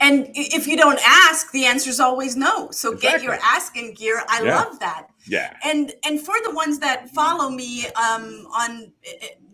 And 0.00 0.30
if 0.34 0.66
you 0.66 0.76
don't 0.76 0.98
ask, 1.04 1.52
the 1.52 1.66
answer 1.66 1.90
is 1.90 2.00
always 2.00 2.36
no. 2.36 2.70
So 2.70 2.92
exactly. 2.92 3.10
get 3.10 3.22
your 3.22 3.38
asking 3.42 3.94
gear. 3.94 4.22
I 4.28 4.42
yeah. 4.42 4.56
love 4.56 4.80
that. 4.80 5.08
Yeah. 5.26 5.54
And 5.64 5.92
and 6.06 6.20
for 6.20 6.34
the 6.44 6.54
ones 6.54 6.78
that 6.78 7.10
follow 7.10 7.50
me 7.50 7.86
um, 7.88 8.46
on, 8.54 8.92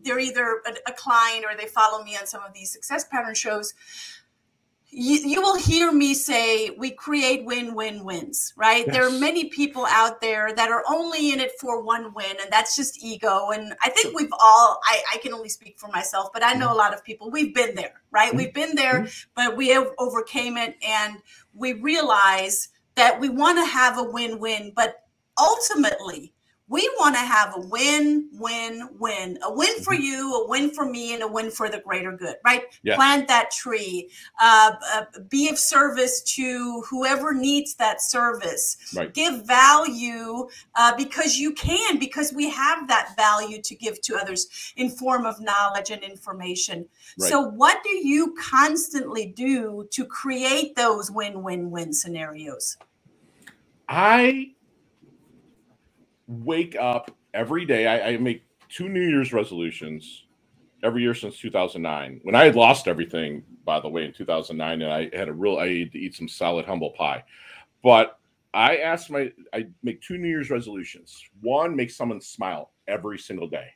they're 0.02 0.20
either 0.20 0.62
a, 0.66 0.90
a 0.90 0.92
client 0.92 1.44
or 1.44 1.56
they 1.56 1.66
follow 1.66 2.04
me 2.04 2.16
on 2.16 2.26
some 2.26 2.42
of 2.44 2.52
these 2.54 2.70
success 2.70 3.04
pattern 3.04 3.34
shows 3.34 3.74
you, 4.98 5.18
you 5.28 5.42
will 5.42 5.58
hear 5.58 5.92
me 5.92 6.14
say 6.14 6.70
we 6.70 6.90
create 6.90 7.44
win-win-wins 7.44 8.54
right 8.56 8.86
yes. 8.86 8.96
there 8.96 9.06
are 9.06 9.10
many 9.10 9.50
people 9.50 9.84
out 9.90 10.22
there 10.22 10.54
that 10.54 10.70
are 10.70 10.82
only 10.88 11.32
in 11.32 11.38
it 11.38 11.52
for 11.60 11.82
one 11.82 12.14
win 12.14 12.34
and 12.40 12.50
that's 12.50 12.74
just 12.74 13.04
ego 13.04 13.50
and 13.50 13.74
i 13.82 13.90
think 13.90 14.16
we've 14.16 14.32
all 14.32 14.80
i, 14.84 15.02
I 15.12 15.18
can 15.18 15.34
only 15.34 15.50
speak 15.50 15.78
for 15.78 15.88
myself 15.88 16.30
but 16.32 16.42
i 16.42 16.54
know 16.54 16.66
a 16.66 16.68
mm-hmm. 16.70 16.78
lot 16.78 16.94
of 16.94 17.04
people 17.04 17.30
we've 17.30 17.54
been 17.54 17.74
there 17.74 18.00
right 18.10 18.28
mm-hmm. 18.28 18.38
we've 18.38 18.54
been 18.54 18.74
there 18.74 19.02
mm-hmm. 19.02 19.30
but 19.34 19.54
we 19.54 19.68
have 19.68 19.88
overcame 19.98 20.56
it 20.56 20.78
and 20.82 21.18
we 21.52 21.74
realize 21.74 22.70
that 22.94 23.20
we 23.20 23.28
want 23.28 23.58
to 23.58 23.66
have 23.66 23.98
a 23.98 24.02
win-win 24.02 24.72
but 24.74 25.02
ultimately 25.38 26.32
we 26.68 26.88
want 26.98 27.14
to 27.14 27.20
have 27.20 27.54
a 27.56 27.60
win, 27.60 28.28
win, 28.32 28.88
win. 28.98 29.38
A 29.42 29.52
win 29.52 29.80
for 29.82 29.94
mm-hmm. 29.94 30.02
you, 30.02 30.34
a 30.34 30.48
win 30.48 30.70
for 30.70 30.84
me, 30.84 31.14
and 31.14 31.22
a 31.22 31.28
win 31.28 31.50
for 31.50 31.68
the 31.68 31.78
greater 31.78 32.10
good, 32.10 32.36
right? 32.44 32.64
Yeah. 32.82 32.96
Plant 32.96 33.28
that 33.28 33.52
tree, 33.52 34.10
uh, 34.40 34.72
uh, 34.94 35.04
be 35.28 35.48
of 35.48 35.58
service 35.58 36.22
to 36.34 36.82
whoever 36.88 37.32
needs 37.32 37.74
that 37.76 38.02
service. 38.02 38.76
Right. 38.96 39.14
Give 39.14 39.46
value 39.46 40.48
uh, 40.74 40.96
because 40.96 41.36
you 41.36 41.52
can, 41.52 42.00
because 42.00 42.32
we 42.32 42.50
have 42.50 42.88
that 42.88 43.14
value 43.16 43.62
to 43.62 43.74
give 43.76 44.00
to 44.02 44.16
others 44.16 44.72
in 44.76 44.90
form 44.90 45.24
of 45.24 45.40
knowledge 45.40 45.90
and 45.90 46.02
information. 46.02 46.86
Right. 47.18 47.30
So, 47.30 47.42
what 47.42 47.84
do 47.84 47.90
you 47.90 48.34
constantly 48.40 49.26
do 49.26 49.86
to 49.92 50.04
create 50.04 50.74
those 50.74 51.12
win, 51.12 51.44
win, 51.44 51.70
win 51.70 51.92
scenarios? 51.92 52.76
I 53.88 54.55
wake 56.26 56.76
up 56.76 57.10
every 57.34 57.64
day. 57.64 57.86
I, 57.86 58.10
I, 58.10 58.16
make 58.16 58.42
two 58.68 58.88
New 58.88 59.00
Year's 59.00 59.32
resolutions 59.32 60.24
every 60.82 61.02
year 61.02 61.14
since 61.14 61.38
2009. 61.38 62.20
When 62.22 62.34
I 62.34 62.44
had 62.44 62.56
lost 62.56 62.88
everything, 62.88 63.42
by 63.64 63.80
the 63.80 63.88
way, 63.88 64.04
in 64.04 64.12
2009, 64.12 64.82
and 64.82 64.92
I 64.92 65.16
had 65.16 65.28
a 65.28 65.32
real, 65.32 65.58
I 65.58 65.80
had 65.80 65.92
to 65.92 65.98
eat 65.98 66.14
some 66.14 66.28
solid 66.28 66.64
humble 66.64 66.90
pie. 66.90 67.24
But 67.82 68.18
I 68.54 68.76
asked 68.78 69.10
my, 69.10 69.30
I 69.52 69.66
make 69.82 70.00
two 70.00 70.18
New 70.18 70.28
Year's 70.28 70.50
resolutions. 70.50 71.22
One, 71.40 71.76
make 71.76 71.90
someone 71.90 72.20
smile 72.20 72.72
every 72.88 73.18
single 73.18 73.48
day, 73.48 73.68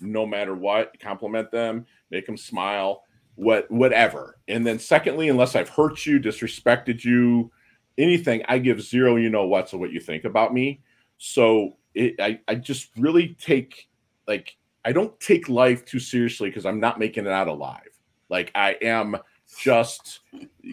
no 0.00 0.26
matter 0.26 0.54
what. 0.54 0.98
Compliment 0.98 1.50
them, 1.50 1.86
make 2.10 2.26
them 2.26 2.36
smile, 2.36 3.02
what, 3.34 3.70
whatever. 3.70 4.38
And 4.48 4.66
then, 4.66 4.78
secondly, 4.78 5.28
unless 5.28 5.54
I've 5.54 5.68
hurt 5.68 6.06
you, 6.06 6.18
disrespected 6.18 7.04
you, 7.04 7.50
anything, 7.98 8.42
I 8.48 8.58
give 8.58 8.80
zero, 8.80 9.16
you 9.16 9.30
know 9.30 9.46
what, 9.46 9.68
so 9.68 9.78
what 9.78 9.92
you 9.92 10.00
think 10.00 10.24
about 10.24 10.54
me. 10.54 10.80
So 11.18 11.76
it, 11.94 12.14
I, 12.20 12.40
I 12.48 12.54
just 12.56 12.90
really 12.96 13.36
take 13.40 13.88
like 14.26 14.56
I 14.84 14.92
don't 14.92 15.18
take 15.20 15.48
life 15.48 15.84
too 15.84 15.98
seriously 15.98 16.50
because 16.50 16.66
I'm 16.66 16.80
not 16.80 16.98
making 16.98 17.26
it 17.26 17.32
out 17.32 17.48
alive. 17.48 17.88
Like 18.28 18.50
I 18.54 18.76
am 18.82 19.16
just 19.58 20.20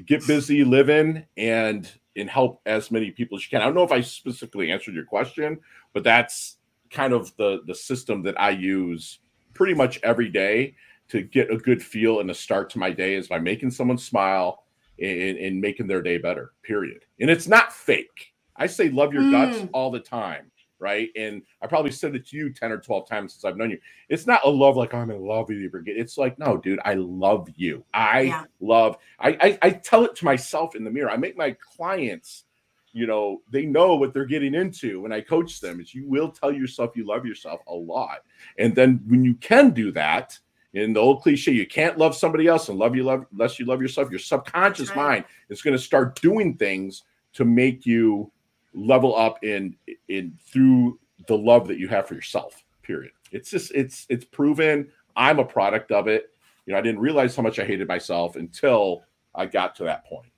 get 0.06 0.26
busy 0.28 0.64
living 0.64 1.26
and 1.38 1.90
and 2.18 2.30
help 2.30 2.62
as 2.66 2.92
many 2.92 3.12
people 3.12 3.38
as 3.38 3.44
you 3.44 3.50
can. 3.50 3.62
I 3.62 3.66
don't 3.66 3.76
know 3.76 3.84
if 3.84 3.92
I 3.92 4.02
specifically 4.02 4.72
answered 4.72 4.96
your 4.96 5.06
question, 5.06 5.60
but 5.94 6.04
that's 6.04 6.58
kind 6.90 7.14
of 7.14 7.36
the 7.38 7.62
the 7.68 7.76
system 7.76 8.24
that 8.24 8.40
I 8.40 8.52
use 8.52 9.20
pretty 9.54 9.74
much 9.74 10.00
every 10.04 10.30
day 10.30 10.76
to 11.10 11.22
get 11.22 11.52
a 11.52 11.58
good 11.58 11.84
feel 11.84 12.22
and 12.22 12.32
a 12.32 12.34
start 12.34 12.70
to 12.72 12.80
my 12.80 12.90
day 12.90 13.16
is 13.16 13.28
by 13.28 13.38
making 13.38 13.70
someone 13.70 13.98
smile 13.98 14.64
and, 15.00 15.38
and 15.38 15.60
making 15.60 15.88
their 15.88 16.02
day 16.02 16.18
better. 16.18 16.54
Period. 16.64 17.04
And 17.20 17.30
it's 17.30 17.48
not 17.48 17.74
fake. 17.74 18.34
I 18.56 18.68
say 18.68 18.90
love 18.90 19.14
your 19.14 19.24
mm. 19.24 19.32
guts 19.32 19.70
all 19.74 19.92
the 19.92 20.00
time 20.00 20.51
right? 20.82 21.10
And 21.16 21.44
I 21.62 21.68
probably 21.68 21.92
said 21.92 22.16
it 22.16 22.28
to 22.28 22.38
you 22.38 22.52
10 22.52 22.72
or 22.72 22.80
12 22.80 23.08
times 23.08 23.34
since 23.34 23.46
I've 23.46 23.56
known 23.56 23.70
you. 23.70 23.80
It's 24.10 24.28
not 24.28 24.42
a 24.44 24.50
love 24.50 24.76
like 24.76 24.94
oh, 24.94 24.98
I'm 24.98 25.12
in 25.12 25.22
love 25.22 25.48
with 25.48 25.60
you. 25.60 25.70
It's 25.86 26.18
like, 26.18 26.38
no, 26.40 26.58
dude, 26.58 26.80
I 26.84 26.96
love 26.96 27.48
you. 27.56 27.86
I 27.94 28.22
yeah. 28.22 28.44
love, 28.60 28.98
I, 29.20 29.38
I, 29.40 29.60
I 29.62 29.70
tell 29.70 30.04
it 30.04 30.16
to 30.18 30.26
myself 30.26 30.76
in 30.76 30.84
the 30.84 30.90
mirror. 30.90 31.12
I 31.12 31.18
make 31.18 31.38
my 31.38 31.56
clients, 31.76 32.46
you 32.92 33.06
know, 33.06 33.42
they 33.50 33.66
know 33.66 33.96
what 33.96 34.14
they're 34.14 34.26
getting 34.26 34.56
into 34.56 35.02
when 35.02 35.14
I 35.14 35.22
coach 35.22 35.62
them. 35.62 35.80
Is 35.80 35.94
you 35.94 36.08
will 36.08 36.32
tell 36.32 36.52
yourself 36.52 36.98
you 36.98 37.06
love 37.06 37.26
yourself 37.26 37.62
a 37.68 37.74
lot. 37.74 38.24
And 38.58 38.76
then 38.76 39.02
when 39.08 39.24
you 39.24 39.36
can 39.36 39.70
do 39.70 39.92
that, 39.92 40.38
in 40.74 40.94
the 40.94 41.02
old 41.02 41.22
cliche, 41.22 41.52
you 41.52 41.68
can't 41.68 41.98
love 41.98 42.16
somebody 42.16 42.48
else 42.48 42.70
and 42.70 42.80
love 42.80 42.96
you 42.96 43.04
love 43.04 43.26
unless 43.34 43.60
you 43.60 43.66
love 43.66 43.82
yourself. 43.82 44.10
Your 44.10 44.20
subconscious 44.20 44.88
right. 44.90 44.98
mind 44.98 45.26
is 45.50 45.62
going 45.62 45.76
to 45.76 45.84
start 45.84 46.22
doing 46.22 46.56
things 46.56 47.04
to 47.34 47.44
make 47.44 47.86
you 47.86 48.32
level 48.74 49.16
up 49.16 49.44
in 49.44 49.76
in 50.08 50.38
through 50.46 51.00
the 51.28 51.38
love 51.38 51.68
that 51.68 51.78
you 51.78 51.88
have 51.88 52.08
for 52.08 52.16
yourself 52.16 52.64
period 52.84 53.12
it's 53.32 53.50
just 53.50 53.72
it's 53.74 54.06
it's 54.10 54.26
proven 54.26 54.88
i'm 55.16 55.40
a 55.40 55.46
product 55.46 55.92
of 55.92 56.08
it 56.08 56.30
you 56.66 56.74
know 56.74 56.80
i 56.80 56.82
didn't 56.82 57.00
realize 57.00 57.36
how 57.36 57.44
much 57.44 57.60
i 57.60 57.66
hated 57.66 57.88
myself 57.88 58.36
until 58.36 59.04
i 59.36 59.46
got 59.46 59.76
to 59.76 59.84
that 59.84 60.06
point 60.06 60.32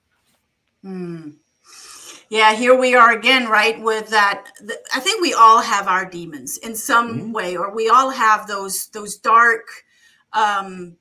mm. 0.84 1.34
yeah 2.30 2.54
here 2.54 2.76
we 2.76 2.96
are 2.96 3.12
again 3.12 3.48
right 3.48 3.80
with 3.82 4.10
that 4.10 4.48
i 4.93 5.00
think 5.00 5.22
we 5.22 5.34
all 5.34 5.62
have 5.62 5.88
our 5.88 6.10
demons 6.10 6.58
in 6.58 6.76
some 6.76 7.17
mm-hmm. 7.17 7.32
way 7.32 7.56
or 7.56 7.74
we 7.74 7.88
all 7.89 8.10
have 8.10 8.48
those 8.48 8.88
those 8.88 9.17
dark 9.17 9.67
um 10.34 10.98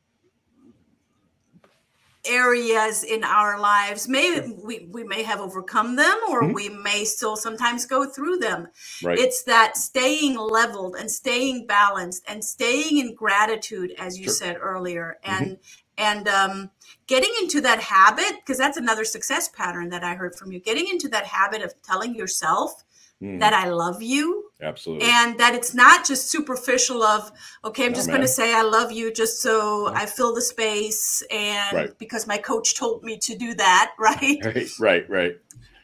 areas 2.25 3.03
in 3.03 3.25
our 3.25 3.59
lives 3.59 4.07
maybe 4.07 4.55
we, 4.63 4.87
we 4.93 5.03
may 5.03 5.23
have 5.23 5.41
overcome 5.41 5.97
them 5.97 6.17
or 6.29 6.43
mm-hmm. 6.43 6.53
we 6.53 6.69
may 6.69 7.05
still 7.05 7.37
sometimes 7.37 7.85
go 7.85 8.05
through 8.05 8.37
them 8.37 8.69
right. 9.03 9.19
it's 9.19 9.43
that 9.43 9.77
staying 9.77 10.37
leveled 10.37 10.95
and 10.95 11.11
staying 11.11 11.67
balanced 11.67 12.23
and 12.29 12.45
staying 12.45 12.99
in 12.99 13.15
gratitude 13.15 13.93
as 13.99 14.19
you 14.19 14.25
sure. 14.25 14.35
said 14.35 14.57
earlier 14.61 15.19
mm-hmm. 15.25 15.43
and 15.43 15.51
mm-hmm. 15.57 15.99
and 15.99 16.29
um, 16.29 16.71
getting 17.09 17.33
into 17.41 17.61
that 17.61 17.81
habit 17.81 18.35
because 18.37 18.59
that's 18.59 18.77
another 18.77 19.05
success 19.05 19.49
pattern 19.49 19.89
that 19.89 20.05
i 20.05 20.15
heard 20.15 20.35
from 20.37 20.53
you 20.53 20.61
getting 20.61 20.87
into 20.89 21.09
that 21.09 21.27
habit 21.27 21.61
of 21.61 21.75
telling 21.83 22.15
yourself 22.15 22.85
mm. 23.23 23.41
that 23.41 23.53
I 23.53 23.69
love 23.69 24.03
you. 24.03 24.51
Absolutely. 24.61 25.09
And 25.09 25.39
that 25.39 25.55
it's 25.55 25.75
not 25.75 26.07
just 26.07 26.31
superficial 26.31 27.03
of, 27.03 27.33
okay, 27.65 27.85
I'm 27.85 27.95
just 27.95 28.09
going 28.09 28.21
to 28.21 28.29
say 28.29 28.55
I 28.55 28.63
love 28.63 28.93
you 28.93 29.13
just 29.13 29.43
so 29.43 29.91
I 29.93 30.07
fill 30.07 30.35
the 30.35 30.41
space 30.41 31.23
and 31.31 31.77
right. 31.77 31.99
because 31.99 32.27
my 32.27 32.39
coach 32.39 32.77
told 32.77 33.03
me 33.03 33.19
to 33.19 33.37
do 33.37 33.55
that, 33.55 33.93
right? 33.99 34.39
Right, 34.45 34.69
right, 34.79 35.11
right. 35.11 35.37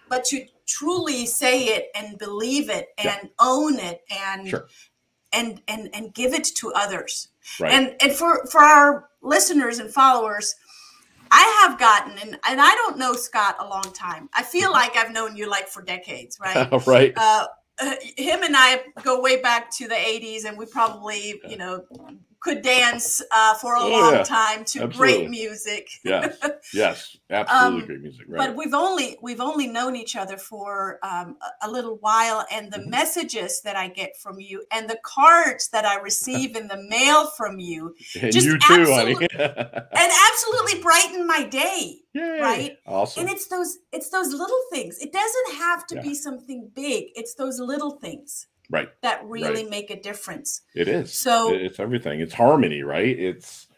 But 0.09 0.25
to 0.27 0.45
truly 0.67 1.27
say 1.27 1.65
it 1.65 1.89
and 1.95 2.19
believe 2.19 2.71
it 2.71 2.89
and 2.99 3.21
yeah. 3.23 3.29
own 3.41 3.79
it 3.79 4.03
and 4.11 4.49
sure. 4.49 4.69
and 5.33 5.61
and 5.67 5.91
and 5.95 6.15
give 6.15 6.35
it 6.35 6.45
to 6.45 6.73
others. 6.75 7.29
Right. 7.59 7.73
And 7.73 7.97
and 8.01 8.13
for 8.13 8.47
for 8.47 8.61
our 8.61 9.09
listeners 9.23 9.79
and 9.79 9.91
followers, 9.93 10.55
I 11.31 11.63
have 11.63 11.79
gotten, 11.79 12.19
and, 12.19 12.39
and 12.49 12.61
I 12.61 12.75
don't 12.75 12.99
know 12.99 13.15
Scott 13.15 13.57
a 13.59 13.67
long 13.67 13.93
time. 13.95 14.29
I 14.35 14.43
feel 14.43 14.71
like 14.71 14.97
I've 14.97 15.13
known 15.13 15.37
you 15.37 15.49
like 15.49 15.69
for 15.69 15.83
decades, 15.83 16.39
right? 16.45 16.87
right. 16.87 17.13
Uh, 17.17 17.47
uh, 17.81 17.95
him 18.17 18.43
and 18.43 18.57
I 18.57 18.83
go 19.03 19.21
way 19.21 19.41
back 19.41 19.71
to 19.77 19.89
the 19.89 19.95
80s, 19.95 20.45
and 20.45 20.59
we 20.59 20.67
probably, 20.67 21.41
you 21.49 21.57
know, 21.57 21.85
could 22.41 22.63
dance 22.63 23.21
uh, 23.33 23.55
for 23.55 23.75
a 23.75 23.81
oh, 23.81 23.91
long 23.91 24.13
yeah. 24.15 24.23
time 24.23 24.65
to 24.65 24.85
absolutely. 24.85 24.97
great 24.97 25.31
music. 25.31 25.89
yes, 26.05 26.37
yes, 26.75 27.17
absolutely 27.31 27.81
um, 27.81 27.87
great 27.87 28.01
music. 28.01 28.27
Right. 28.29 28.49
But 28.49 28.57
we've 28.57 28.75
only 28.75 29.19
we've 29.21 29.41
only 29.41 29.67
known 29.67 29.97
each 29.97 30.17
other 30.17 30.37
for 30.37 30.99
um, 31.03 31.37
a, 31.43 31.69
a, 31.69 31.71
little 31.71 31.97
while, 31.97 32.47
and 32.53 32.73
the 32.73 32.79
mm-hmm. 32.79 32.91
messages 32.91 33.61
that 33.63 33.77
I 33.77 33.89
get 33.89 34.17
from 34.17 34.39
you, 34.41 34.65
and 34.73 34.89
the 34.89 34.99
cards 35.03 35.69
that 35.71 35.85
I 35.85 35.99
receive 36.01 36.57
in 36.57 36.69
the 36.69 36.83
mail 36.89 37.27
from 37.37 37.59
you, 37.59 37.95
and 38.21 38.33
just 38.33 38.47
you 38.47 38.59
too, 38.59 38.85
honey, 38.87 39.15
and 39.33 40.13
absolutely 40.31 40.81
brighten 40.81 41.27
my 41.27 41.45
day. 41.45 41.97
Yay. 42.15 42.41
Right. 42.41 42.77
Awesome. 42.87 43.23
And 43.23 43.31
it's 43.31 43.49
those 43.49 43.79
it's 43.93 44.11
those 44.11 44.33
little 44.33 44.63
things. 44.71 44.99
It 44.99 45.13
doesn't 45.13 45.57
have 45.57 45.87
to 45.89 45.97
yeah. 45.97 46.03
be 46.03 46.15
something 46.15 46.71
big. 46.75 47.07
It's 47.15 47.35
those 47.35 47.59
little 47.61 47.93
things 47.99 48.47
right. 48.71 48.89
that 49.03 49.25
really 49.25 49.63
right. 49.63 49.71
make 49.71 49.91
a 49.91 50.01
difference. 50.01 50.63
It 50.75 50.89
is. 50.89 51.15
So 51.15 51.55
it's 51.55 51.81
everything. 51.81 52.21
It's 52.21 52.35
harmony 52.35 52.83
right? 52.83 53.19
It's 53.19 53.69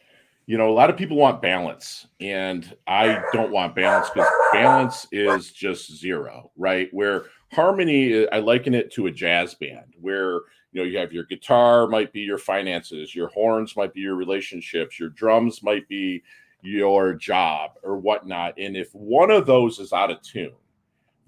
you 0.46 0.58
know 0.58 0.68
a 0.68 0.74
lot 0.74 0.90
of 0.90 0.96
people 0.96 1.16
want 1.16 1.40
balance 1.40 2.08
and 2.20 2.74
i 2.88 3.22
don't 3.32 3.52
want 3.52 3.72
balance 3.76 4.10
because 4.10 4.28
balance 4.52 5.06
is 5.12 5.52
just 5.52 5.96
zero 5.96 6.50
right? 6.56 6.88
Where 6.92 7.26
harmony 7.52 8.28
i 8.30 8.38
liken 8.38 8.74
it 8.74 8.92
to 8.94 9.06
a 9.06 9.10
jazz 9.10 9.54
band 9.54 9.94
where 10.00 10.40
you 10.72 10.80
know 10.80 10.82
you 10.82 10.98
have 10.98 11.12
your 11.12 11.24
guitar 11.24 11.86
might 11.86 12.12
be 12.12 12.20
your 12.20 12.38
finances 12.38 13.14
your 13.14 13.28
horns 13.28 13.76
might 13.76 13.92
be 13.92 14.00
your 14.00 14.14
relationships 14.14 14.98
your 14.98 15.10
drums 15.10 15.62
might 15.62 15.86
be 15.88 16.22
your 16.62 17.14
job 17.14 17.72
or 17.82 17.98
whatnot. 17.98 18.54
And 18.58 18.76
if 18.76 18.94
one 18.94 19.30
of 19.30 19.46
those 19.46 19.78
is 19.78 19.92
out 19.92 20.10
of 20.10 20.22
tune 20.22 20.52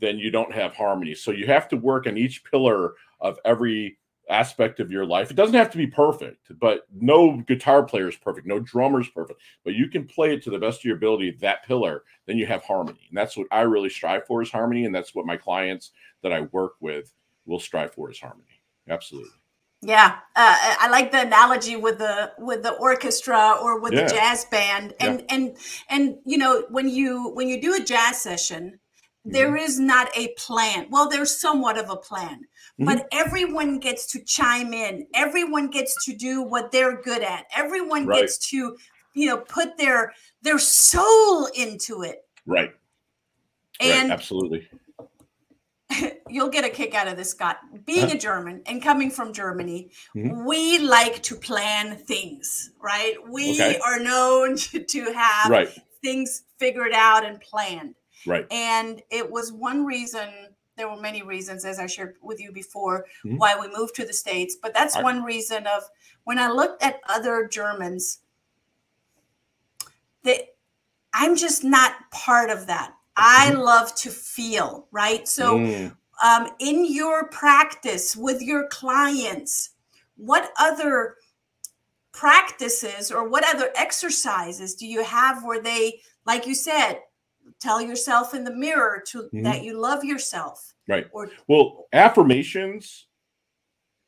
then 0.01 0.19
you 0.19 0.33
don't 0.33 0.53
have 0.53 0.75
harmony. 0.75 1.15
So 1.15 1.31
you 1.31 1.47
have 1.47 1.69
to 1.69 1.77
work 1.77 2.09
on 2.09 2.19
each 2.19 2.43
pillar 2.43 2.95
of 3.23 3.39
every 3.45 3.97
aspect 4.29 4.81
of 4.81 4.91
your 4.91 5.05
life. 5.05 5.31
It 5.31 5.37
doesn't 5.37 5.55
have 5.55 5.71
to 5.71 5.79
be 5.79 5.87
perfect, 5.87 6.53
but 6.61 6.83
no 6.95 7.43
guitar 7.47 7.83
player 7.83 8.09
is 8.09 8.17
perfect, 8.17 8.47
no 8.47 8.61
drummer 8.61 9.01
is 9.01 9.09
perfect, 9.09 9.41
but 9.65 9.75
you 9.75 9.89
can 9.89 10.07
play 10.07 10.35
it 10.35 10.43
to 10.45 10.51
the 10.51 10.59
best 10.59 10.81
of 10.81 10.85
your 10.85 10.97
ability, 10.97 11.37
that 11.41 11.65
pillar, 11.65 12.05
then 12.27 12.39
you 12.39 12.47
have 12.47 12.63
harmony. 12.63 13.07
And 13.09 13.17
that's 13.17 13.37
what 13.37 13.47
I 13.51 13.63
really 13.63 13.89
strive 13.89 14.27
for 14.27 14.43
is 14.43 14.51
harmony. 14.51 14.85
And 14.85 14.95
that's 14.95 15.15
what 15.15 15.27
my 15.27 15.37
clients 15.37 15.93
that 16.23 16.33
I 16.33 16.43
work 16.53 16.75
with 16.81 17.13
will 17.47 17.61
strive 17.61 17.95
for 17.95 18.11
is 18.11 18.21
harmony. 18.21 18.63
Absolutely. 18.89 19.31
Yeah, 19.85 20.19
uh, 20.37 20.77
I 20.79 20.89
like 20.91 21.11
the 21.11 21.23
analogy 21.23 21.75
with 21.75 21.99
the 21.99 22.33
with 22.39 22.63
the 22.63 22.75
orchestra 22.75 23.57
or 23.61 23.81
with 23.81 23.93
yeah. 23.93 24.05
the 24.05 24.15
jazz 24.15 24.45
band, 24.45 24.95
and 25.01 25.19
yeah. 25.19 25.27
and 25.29 25.57
and 25.89 26.19
you 26.25 26.39
know 26.39 26.67
when 26.71 26.89
you 26.89 27.31
when 27.35 27.49
you 27.49 27.61
do 27.61 27.75
a 27.75 27.81
jazz 27.81 28.23
session, 28.23 28.79
there 29.25 29.51
mm-hmm. 29.51 29.87
not 29.87 30.17
a 30.17 30.29
plan. 30.39 30.87
Well, 30.91 31.09
there's 31.09 31.41
somewhat 31.41 31.79
of 31.79 31.91
a 31.91 31.97
plan, 31.97 32.43
mm-hmm. 32.81 32.85
but 32.85 33.09
everyone 33.13 33.79
gets 33.79 34.07
to 34.13 34.25
chime 34.25 34.73
in. 34.73 35.07
Everyone 35.15 35.69
gets 35.69 36.05
to 36.05 36.15
do 36.15 36.43
what 36.43 36.73
they're 36.73 37.01
good 37.01 37.23
at. 37.23 37.47
Everyone 37.55 38.07
right. 38.07 38.21
gets 38.21 38.39
to, 38.51 38.77
you 39.15 39.27
know, 39.27 39.39
put 39.39 39.77
their 39.79 40.13
their 40.43 40.59
soul 40.59 41.47
into 41.55 42.03
it. 42.03 42.25
Right. 42.47 42.71
And 43.81 44.09
right. 44.09 44.15
absolutely. 44.15 44.69
You'll 46.29 46.49
get 46.49 46.65
a 46.65 46.71
kick 46.71 46.95
out 46.95 47.09
of 47.09 47.17
this, 47.17 47.31
Scott. 47.31 47.59
Being 47.85 48.11
a 48.11 48.19
German 48.19 48.63
and 48.67 48.83
coming 48.83 49.11
from 49.11 49.33
Germany, 49.33 49.91
mm-hmm. 50.17 50.45
we 50.45 50.79
like 50.79 51.23
to 51.25 51.37
plan 51.37 51.97
things, 51.97 52.71
right? 52.83 53.15
We 53.29 53.55
okay. 53.55 53.79
are 53.85 53.99
known 53.99 54.57
to, 54.57 54.83
to 54.83 55.13
have 55.13 55.51
right. 55.51 55.69
things 56.03 56.45
figured 56.59 56.93
out 56.93 57.25
and 57.25 57.41
planned. 57.41 57.95
Right. 58.27 58.47
And 58.51 59.03
it 59.11 59.29
was 59.29 59.53
one 59.53 59.85
reason, 59.85 60.29
there 60.77 60.89
were 60.89 61.01
many 61.01 61.23
reasons, 61.23 61.65
as 61.65 61.79
I 61.79 61.87
shared 61.87 62.17
with 62.23 62.41
you 62.41 62.53
before, 62.53 63.07
mm-hmm. 63.25 63.37
why 63.37 63.57
we 63.59 63.69
moved 63.77 63.95
to 63.97 64.07
the 64.07 64.13
States. 64.13 64.57
But 64.61 64.75
that's 64.75 64.97
I, 64.97 65.03
one 65.03 65.23
reason 65.23 65.67
of 65.67 65.83
when 66.25 66.39
I 66.39 66.51
looked 66.51 66.83
at 66.83 67.01
other 67.09 67.47
Germans, 67.47 68.21
that 70.25 70.41
I'm 71.13 71.37
just 71.37 71.65
not 71.65 71.93
part 72.11 72.51
of 72.51 72.67
that. 72.67 72.95
I 73.17 73.51
mm-hmm. 73.51 73.61
love 73.61 73.95
to 73.97 74.11
feel, 74.11 74.87
right? 74.91 75.29
So 75.29 75.59
mm. 75.59 75.97
um, 76.25 76.49
in 76.59 76.87
your 76.91 77.29
practice 77.29 78.17
with 78.17 78.41
your 78.41 78.69
clients, 78.69 79.71
what 80.17 80.53
other 80.59 81.17
practices 82.13 83.11
or 83.11 83.29
what 83.29 83.45
other 83.55 83.71
exercises 83.77 84.75
do 84.75 84.87
you 84.87 85.03
have 85.03 85.45
where 85.45 85.61
they, 85.61 86.01
like 86.27 86.47
you 86.47 86.55
said, 86.55 87.01
tell 87.61 87.81
yourself 87.81 88.35
in 88.35 88.45
the 88.45 88.55
mirror 88.55 89.03
to 89.09 89.23
mm-hmm. 89.23 89.43
that 89.43 89.63
you 89.63 89.79
love 89.79 90.05
yourself. 90.05 90.75
Right. 90.89 91.07
Or 91.13 91.31
well 91.49 91.87
affirmations 91.93 93.07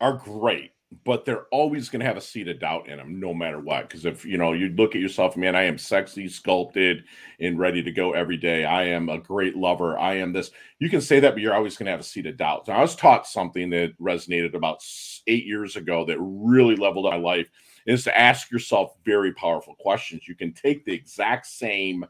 are 0.01 0.15
great 0.15 0.73
but 1.03 1.25
they're 1.25 1.47
always 1.51 1.89
going 1.89 2.01
to 2.01 2.07
have 2.07 2.17
a 2.17 2.21
seed 2.21 2.47
of 2.49 2.61
doubt 2.61 2.89
in 2.89 2.99
them 2.99 3.19
no 3.19 3.35
matter 3.35 3.59
what. 3.59 3.89
Because 3.89 4.05
if 4.05 4.25
you 4.25 4.39
know 4.39 4.53
you 4.53 4.69
look 4.69 4.95
at 4.95 5.01
yourself 5.01 5.37
man 5.37 5.57
i 5.57 5.63
am 5.63 5.79
sexy 5.79 6.29
sculpted 6.29 7.05
and 7.41 7.59
ready 7.59 7.83
to 7.83 7.91
go 7.91 8.13
every 8.13 8.37
day. 8.37 8.65
I 8.65 8.85
am 8.85 9.09
a 9.09 9.19
great 9.19 9.57
lover. 9.57 9.99
I 9.99 10.15
am 10.15 10.33
this. 10.33 10.51
You 10.79 10.89
can 10.89 11.01
say 11.01 11.21
that 11.21 11.33
but 11.33 11.43
you're 11.43 11.55
always 11.55 11.77
going 11.77 11.87
to 11.87 11.93
have 11.93 12.01
a 12.01 12.05
seed 12.05 12.27
of 12.27 12.37
doubt. 12.37 12.69
I 12.69 12.81
was 12.81 12.95
taught 12.95 13.27
something 13.27 13.71
that 13.71 13.99
resonated 14.01 14.55
about 14.55 14.85
eight 15.27 15.47
years 15.47 15.77
ago 15.77 16.05
that 16.05 16.19
really 16.21 16.77
leveled 16.77 17.07
my 17.07 17.17
life 17.17 17.49
is 17.87 18.05
to 18.05 18.19
ask 18.19 18.51
yourself 18.51 18.95
very 19.05 19.33
powerful 19.33 19.75
questions. 19.75 20.29
You 20.29 20.35
can 20.35 20.53
take 20.53 20.85
the 20.85 20.95
exact 20.95 21.47
same 21.47 22.05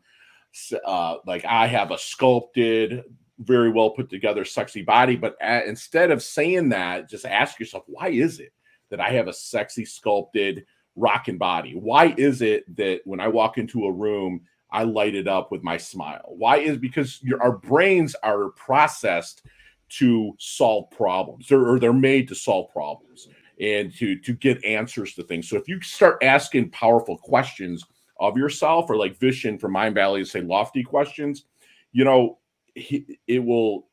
uh, 0.86 1.16
like 1.26 1.44
I 1.44 1.66
have 1.66 1.90
a 1.90 1.98
sculpted, 1.98 3.04
very 3.38 3.70
well 3.70 3.90
put 3.90 4.10
together, 4.10 4.44
sexy 4.44 4.82
body. 4.82 5.16
But 5.16 5.36
instead 5.66 6.10
of 6.10 6.22
saying 6.22 6.68
that, 6.70 7.08
just 7.08 7.26
ask 7.26 7.58
yourself, 7.58 7.84
why 7.86 8.08
is 8.08 8.40
it 8.40 8.52
that 8.90 9.00
I 9.00 9.10
have 9.10 9.28
a 9.28 9.32
sexy, 9.32 9.84
sculpted, 9.84 10.64
rocking 10.96 11.38
body? 11.38 11.72
Why 11.72 12.14
is 12.16 12.42
it 12.42 12.64
that 12.76 13.00
when 13.04 13.20
I 13.20 13.28
walk 13.28 13.58
into 13.58 13.86
a 13.86 13.92
room, 13.92 14.42
I 14.70 14.84
light 14.84 15.14
it 15.14 15.28
up 15.28 15.50
with 15.50 15.62
my 15.62 15.76
smile? 15.76 16.24
Why 16.28 16.58
is 16.58 16.78
because 16.78 17.20
your, 17.22 17.42
our 17.42 17.58
brains 17.58 18.14
are 18.22 18.50
processed 18.50 19.42
to 19.90 20.34
solve 20.38 20.90
problems 20.90 21.52
or, 21.52 21.68
or 21.68 21.78
they're 21.78 21.92
made 21.92 22.28
to 22.28 22.34
solve 22.34 22.70
problems 22.72 23.28
and 23.60 23.94
to 23.94 24.18
to 24.18 24.32
get 24.32 24.64
answers 24.64 25.14
to 25.14 25.22
things. 25.22 25.48
So 25.48 25.56
if 25.56 25.68
you 25.68 25.80
start 25.82 26.22
asking 26.22 26.70
powerful 26.70 27.16
questions 27.16 27.84
of 28.28 28.36
yourself, 28.36 28.90
or 28.90 28.96
like 28.96 29.16
vision 29.16 29.56
Vishen 29.56 29.60
from 29.60 29.74
Mindvalley 29.74 30.26
say 30.26 30.40
lofty 30.40 30.82
questions, 30.82 31.44
you 31.92 32.04
know, 32.04 32.38
it 32.74 33.38
will 33.38 33.86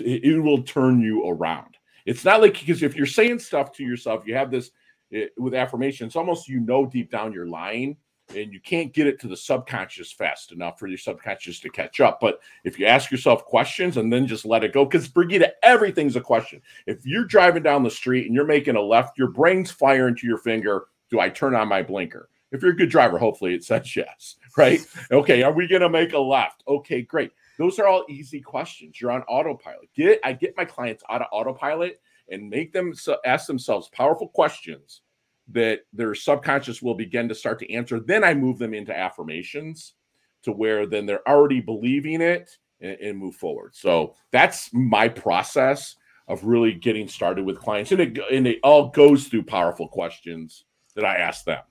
it 0.00 0.42
will 0.42 0.62
turn 0.62 1.00
you 1.00 1.28
around. 1.28 1.76
It's 2.06 2.24
not 2.24 2.40
like 2.40 2.58
because 2.58 2.82
if 2.82 2.96
you're 2.96 3.06
saying 3.06 3.38
stuff 3.38 3.72
to 3.72 3.84
yourself, 3.84 4.24
you 4.26 4.34
have 4.34 4.50
this 4.50 4.70
it, 5.10 5.32
with 5.38 5.54
affirmations, 5.54 6.16
almost 6.16 6.48
you 6.48 6.60
know 6.60 6.86
deep 6.86 7.10
down 7.10 7.32
you're 7.32 7.46
lying 7.46 7.96
and 8.34 8.52
you 8.52 8.60
can't 8.60 8.92
get 8.92 9.06
it 9.06 9.20
to 9.20 9.28
the 9.28 9.36
subconscious 9.36 10.10
fast 10.10 10.52
enough 10.52 10.78
for 10.78 10.86
your 10.86 10.98
subconscious 10.98 11.60
to 11.60 11.68
catch 11.68 12.00
up. 12.00 12.18
But 12.20 12.40
if 12.64 12.78
you 12.78 12.86
ask 12.86 13.10
yourself 13.10 13.44
questions 13.44 13.96
and 13.96 14.12
then 14.12 14.26
just 14.26 14.46
let 14.46 14.64
it 14.64 14.72
go, 14.72 14.84
because 14.84 15.08
Brigitte, 15.08 15.54
everything's 15.62 16.16
a 16.16 16.20
question. 16.20 16.62
If 16.86 17.04
you're 17.04 17.24
driving 17.24 17.62
down 17.62 17.82
the 17.82 17.90
street 17.90 18.26
and 18.26 18.34
you're 18.34 18.46
making 18.46 18.76
a 18.76 18.80
left, 18.80 19.18
your 19.18 19.28
brain's 19.28 19.70
firing 19.70 20.16
to 20.16 20.26
your 20.26 20.38
finger. 20.38 20.86
Do 21.10 21.20
I 21.20 21.28
turn 21.28 21.54
on 21.54 21.68
my 21.68 21.82
blinker? 21.82 22.28
If 22.54 22.62
you're 22.62 22.72
a 22.72 22.76
good 22.76 22.88
driver, 22.88 23.18
hopefully 23.18 23.54
it 23.54 23.64
says 23.64 23.94
yes, 23.94 24.36
right? 24.56 24.80
Okay, 25.10 25.42
are 25.42 25.52
we 25.52 25.66
gonna 25.66 25.88
make 25.88 26.12
a 26.12 26.18
left? 26.18 26.62
Okay, 26.66 27.02
great. 27.02 27.32
Those 27.58 27.78
are 27.78 27.86
all 27.86 28.04
easy 28.08 28.40
questions. 28.40 29.00
You're 29.00 29.10
on 29.10 29.22
autopilot. 29.22 29.88
Get 29.94 30.20
I 30.24 30.32
get 30.32 30.56
my 30.56 30.64
clients 30.64 31.02
out 31.10 31.20
of 31.20 31.28
autopilot 31.32 32.00
and 32.30 32.48
make 32.48 32.72
them 32.72 32.94
so, 32.94 33.18
ask 33.26 33.46
themselves 33.46 33.88
powerful 33.92 34.28
questions 34.28 35.02
that 35.48 35.80
their 35.92 36.14
subconscious 36.14 36.80
will 36.80 36.94
begin 36.94 37.28
to 37.28 37.34
start 37.34 37.58
to 37.58 37.72
answer. 37.72 38.00
Then 38.00 38.24
I 38.24 38.34
move 38.34 38.58
them 38.58 38.72
into 38.72 38.96
affirmations 38.96 39.94
to 40.42 40.52
where 40.52 40.86
then 40.86 41.06
they're 41.06 41.28
already 41.28 41.60
believing 41.60 42.20
it 42.20 42.56
and, 42.80 42.98
and 43.00 43.18
move 43.18 43.34
forward. 43.34 43.74
So 43.74 44.14
that's 44.30 44.72
my 44.72 45.08
process 45.08 45.96
of 46.28 46.44
really 46.44 46.72
getting 46.72 47.08
started 47.08 47.44
with 47.44 47.58
clients. 47.58 47.92
And 47.92 48.00
it, 48.00 48.18
and 48.30 48.46
it 48.46 48.60
all 48.62 48.88
goes 48.88 49.26
through 49.28 49.42
powerful 49.42 49.88
questions 49.88 50.64
that 50.94 51.04
I 51.04 51.16
ask 51.16 51.44
them. 51.44 51.62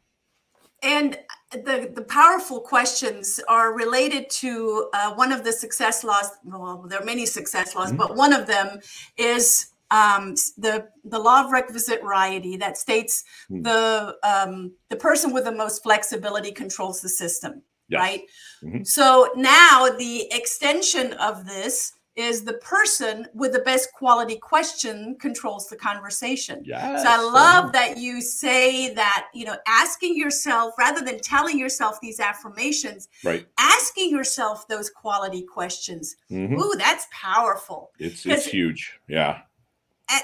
And 0.83 1.17
the, 1.51 1.91
the 1.93 2.03
powerful 2.03 2.59
questions 2.59 3.39
are 3.47 3.73
related 3.73 4.29
to 4.29 4.89
uh, 4.93 5.13
one 5.13 5.31
of 5.31 5.43
the 5.43 5.53
success 5.53 6.03
laws. 6.03 6.29
Well, 6.43 6.85
there 6.87 7.01
are 7.01 7.05
many 7.05 7.25
success 7.25 7.75
laws, 7.75 7.89
mm-hmm. 7.89 7.97
but 7.97 8.15
one 8.15 8.33
of 8.33 8.47
them 8.47 8.79
is 9.17 9.73
um, 9.91 10.33
the 10.57 10.87
the 11.05 11.19
law 11.19 11.45
of 11.45 11.51
requisite 11.51 12.01
variety 12.01 12.57
that 12.57 12.77
states 12.77 13.23
hmm. 13.47 13.61
the 13.61 14.17
um, 14.23 14.73
the 14.89 14.95
person 14.95 15.31
with 15.31 15.45
the 15.45 15.51
most 15.51 15.83
flexibility 15.83 16.51
controls 16.51 16.99
the 17.01 17.09
system, 17.09 17.61
yes. 17.89 17.99
right? 17.99 18.21
Mm-hmm. 18.63 18.83
So 18.83 19.29
now 19.35 19.89
the 19.95 20.27
extension 20.31 21.13
of 21.13 21.45
this 21.45 21.93
is 22.15 22.43
the 22.43 22.53
person 22.53 23.27
with 23.33 23.53
the 23.53 23.59
best 23.59 23.91
quality 23.93 24.37
question 24.37 25.15
controls 25.19 25.67
the 25.67 25.75
conversation. 25.75 26.61
Yes. 26.65 27.03
So 27.03 27.09
I 27.09 27.21
love 27.21 27.71
that 27.73 27.97
you 27.97 28.21
say 28.21 28.93
that, 28.93 29.27
you 29.33 29.45
know, 29.45 29.57
asking 29.67 30.17
yourself 30.17 30.73
rather 30.77 31.01
than 31.01 31.19
telling 31.19 31.57
yourself 31.57 31.99
these 32.01 32.19
affirmations, 32.19 33.07
right. 33.23 33.47
asking 33.57 34.11
yourself 34.11 34.67
those 34.67 34.89
quality 34.89 35.41
questions. 35.41 36.15
Mm-hmm. 36.29 36.59
Ooh, 36.59 36.75
that's 36.77 37.07
powerful. 37.11 37.91
It's 37.99 38.25
it's 38.25 38.45
huge. 38.45 38.99
Yeah 39.07 39.41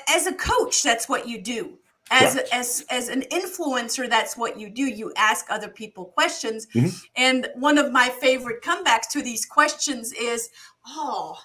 as 0.08 0.28
a 0.28 0.34
coach, 0.34 0.84
that's 0.84 1.08
what 1.08 1.28
you 1.28 1.42
do. 1.42 1.78
As 2.12 2.38
as 2.52 2.86
as 2.90 3.08
an 3.08 3.22
influencer, 3.32 4.10
that's 4.10 4.36
what 4.36 4.60
you 4.60 4.68
do. 4.68 4.82
You 4.82 5.14
ask 5.16 5.46
other 5.52 5.68
people 5.68 6.06
questions. 6.06 6.66
Mm-hmm. 6.74 6.98
And 7.16 7.50
one 7.54 7.78
of 7.78 7.92
my 7.92 8.10
favorite 8.10 8.64
comebacks 8.64 9.08
to 9.12 9.22
these 9.22 9.46
questions 9.46 10.12
is, 10.14 10.50
"Oh, 10.88 11.38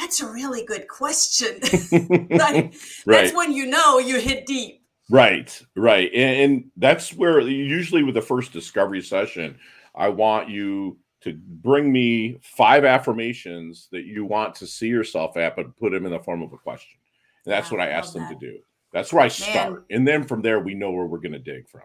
that's 0.00 0.20
a 0.20 0.30
really 0.30 0.64
good 0.64 0.88
question." 0.88 1.60
right. 2.30 2.74
That's 3.06 3.34
when 3.34 3.52
you 3.52 3.66
know 3.66 3.98
you 3.98 4.18
hit 4.18 4.46
deep. 4.46 4.82
Right, 5.10 5.60
right, 5.76 6.10
and, 6.14 6.40
and 6.40 6.70
that's 6.76 7.12
where 7.12 7.40
usually 7.40 8.04
with 8.04 8.14
the 8.14 8.22
first 8.22 8.52
discovery 8.52 9.02
session, 9.02 9.58
I 9.94 10.08
want 10.08 10.48
you 10.48 10.98
to 11.22 11.34
bring 11.34 11.92
me 11.92 12.38
five 12.42 12.84
affirmations 12.84 13.88
that 13.92 14.04
you 14.04 14.24
want 14.24 14.54
to 14.56 14.66
see 14.66 14.86
yourself 14.86 15.36
at, 15.36 15.56
but 15.56 15.76
put 15.78 15.92
them 15.92 16.06
in 16.06 16.12
the 16.12 16.20
form 16.20 16.42
of 16.42 16.52
a 16.52 16.56
question. 16.56 16.98
And 17.44 17.52
that's 17.52 17.70
what 17.70 17.80
I 17.80 17.88
ask 17.88 18.12
them 18.12 18.22
that. 18.22 18.40
to 18.40 18.46
do. 18.46 18.58
That's 18.92 19.12
where 19.12 19.22
I 19.22 19.28
start. 19.28 19.72
Man. 19.72 19.84
And 19.90 20.08
then 20.08 20.24
from 20.24 20.42
there, 20.42 20.60
we 20.60 20.74
know 20.74 20.90
where 20.90 21.06
we're 21.06 21.18
going 21.18 21.32
to 21.32 21.38
dig 21.38 21.68
from. 21.68 21.82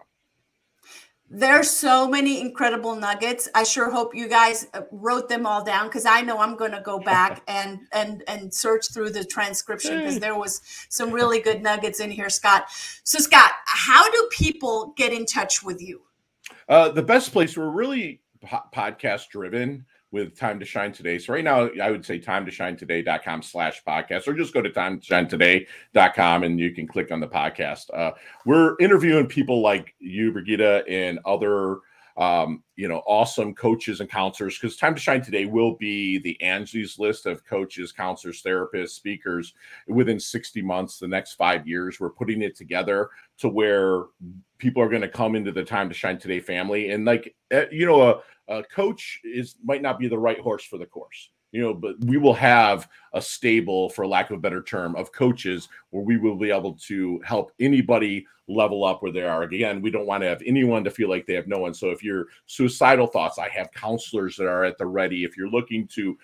There's 1.28 1.68
so 1.68 2.06
many 2.06 2.40
incredible 2.40 2.94
nuggets. 2.94 3.48
I 3.52 3.64
sure 3.64 3.90
hope 3.90 4.14
you 4.14 4.28
guys 4.28 4.68
uh, 4.74 4.82
wrote 4.92 5.28
them 5.28 5.44
all 5.44 5.64
down 5.64 5.88
because 5.88 6.06
I 6.06 6.20
know 6.20 6.38
I'm 6.38 6.56
going 6.56 6.70
to 6.70 6.80
go 6.80 7.00
back 7.00 7.42
and 7.48 7.80
and 7.92 8.22
and 8.28 8.54
search 8.54 8.92
through 8.92 9.10
the 9.10 9.24
transcription 9.24 9.98
because 9.98 10.20
there 10.20 10.38
was 10.38 10.60
some 10.88 11.10
really 11.10 11.40
good 11.40 11.62
nuggets 11.62 11.98
in 11.98 12.10
here, 12.10 12.28
Scott. 12.28 12.66
So, 13.02 13.18
Scott, 13.18 13.50
how 13.66 14.08
do 14.10 14.28
people 14.30 14.94
get 14.96 15.12
in 15.12 15.26
touch 15.26 15.64
with 15.64 15.82
you? 15.82 16.02
Uh, 16.68 16.90
the 16.90 17.02
best 17.02 17.32
place 17.32 17.56
we're 17.56 17.70
really 17.70 18.20
podcast 18.72 19.28
driven 19.28 19.84
with 20.12 20.38
Time 20.38 20.58
to 20.60 20.64
Shine 20.64 20.92
Today. 20.92 21.18
So 21.18 21.32
right 21.32 21.44
now, 21.44 21.68
I 21.82 21.90
would 21.90 22.04
say 22.04 22.18
time 22.18 22.46
to 22.46 22.52
shine 22.52 22.76
today.com 22.76 23.42
slash 23.42 23.82
podcast, 23.86 24.28
or 24.28 24.34
just 24.34 24.54
go 24.54 24.62
to 24.62 24.70
time 24.70 25.00
to 25.00 25.04
shine 25.04 25.28
today.com 25.28 26.44
and 26.44 26.58
you 26.60 26.72
can 26.72 26.86
click 26.86 27.10
on 27.10 27.20
the 27.20 27.28
podcast. 27.28 27.92
Uh, 27.92 28.12
we're 28.44 28.76
interviewing 28.78 29.26
people 29.26 29.60
like 29.62 29.94
you, 29.98 30.32
Brigida, 30.32 30.84
and 30.88 31.18
other 31.24 31.78
um, 32.16 32.62
you 32.76 32.88
know, 32.88 33.02
awesome 33.06 33.54
coaches 33.54 34.00
and 34.00 34.08
counselors 34.08 34.58
because 34.58 34.76
Time 34.76 34.94
to 34.94 35.00
Shine 35.00 35.22
today 35.22 35.44
will 35.44 35.76
be 35.76 36.18
the 36.18 36.40
Angie's 36.40 36.98
list 36.98 37.26
of 37.26 37.44
coaches, 37.44 37.92
counselors, 37.92 38.42
therapists, 38.42 38.90
speakers 38.90 39.54
within 39.86 40.18
60 40.18 40.62
months, 40.62 40.98
the 40.98 41.08
next 41.08 41.34
five 41.34 41.66
years. 41.66 42.00
We're 42.00 42.10
putting 42.10 42.42
it 42.42 42.56
together 42.56 43.10
to 43.38 43.48
where 43.48 44.04
people 44.58 44.82
are 44.82 44.88
going 44.88 45.02
to 45.02 45.08
come 45.08 45.36
into 45.36 45.52
the 45.52 45.64
Time 45.64 45.88
to 45.88 45.94
Shine 45.94 46.18
today 46.18 46.40
family. 46.40 46.90
And 46.90 47.04
like, 47.04 47.34
eh, 47.50 47.66
you 47.70 47.84
know, 47.84 48.02
a, 48.02 48.22
a 48.48 48.62
coach 48.64 49.20
is 49.24 49.56
might 49.62 49.82
not 49.82 49.98
be 49.98 50.08
the 50.08 50.18
right 50.18 50.40
horse 50.40 50.64
for 50.64 50.78
the 50.78 50.86
course 50.86 51.30
you 51.52 51.62
know 51.62 51.72
but 51.72 51.98
we 52.04 52.16
will 52.16 52.34
have 52.34 52.88
a 53.14 53.22
stable 53.22 53.88
for 53.90 54.06
lack 54.06 54.30
of 54.30 54.36
a 54.36 54.40
better 54.40 54.62
term 54.62 54.94
of 54.96 55.12
coaches 55.12 55.68
where 55.90 56.02
we 56.02 56.16
will 56.16 56.36
be 56.36 56.50
able 56.50 56.74
to 56.74 57.20
help 57.24 57.52
anybody 57.60 58.26
level 58.48 58.84
up 58.84 59.02
where 59.02 59.12
they 59.12 59.22
are. 59.22 59.42
Again 59.42 59.82
we 59.82 59.90
don't 59.90 60.06
want 60.06 60.22
to 60.22 60.28
have 60.28 60.42
anyone 60.44 60.84
to 60.84 60.90
feel 60.90 61.08
like 61.08 61.26
they 61.26 61.34
have 61.34 61.48
no 61.48 61.58
one. 61.58 61.74
So 61.74 61.90
if 61.90 62.02
you're 62.02 62.26
suicidal 62.46 63.06
thoughts 63.06 63.38
i 63.38 63.48
have 63.48 63.72
counselors 63.72 64.36
that 64.36 64.46
are 64.46 64.64
at 64.64 64.78
the 64.78 64.86
ready. 64.86 65.24
If 65.24 65.36
you're 65.36 65.50
looking 65.50 65.86
to 65.88 66.16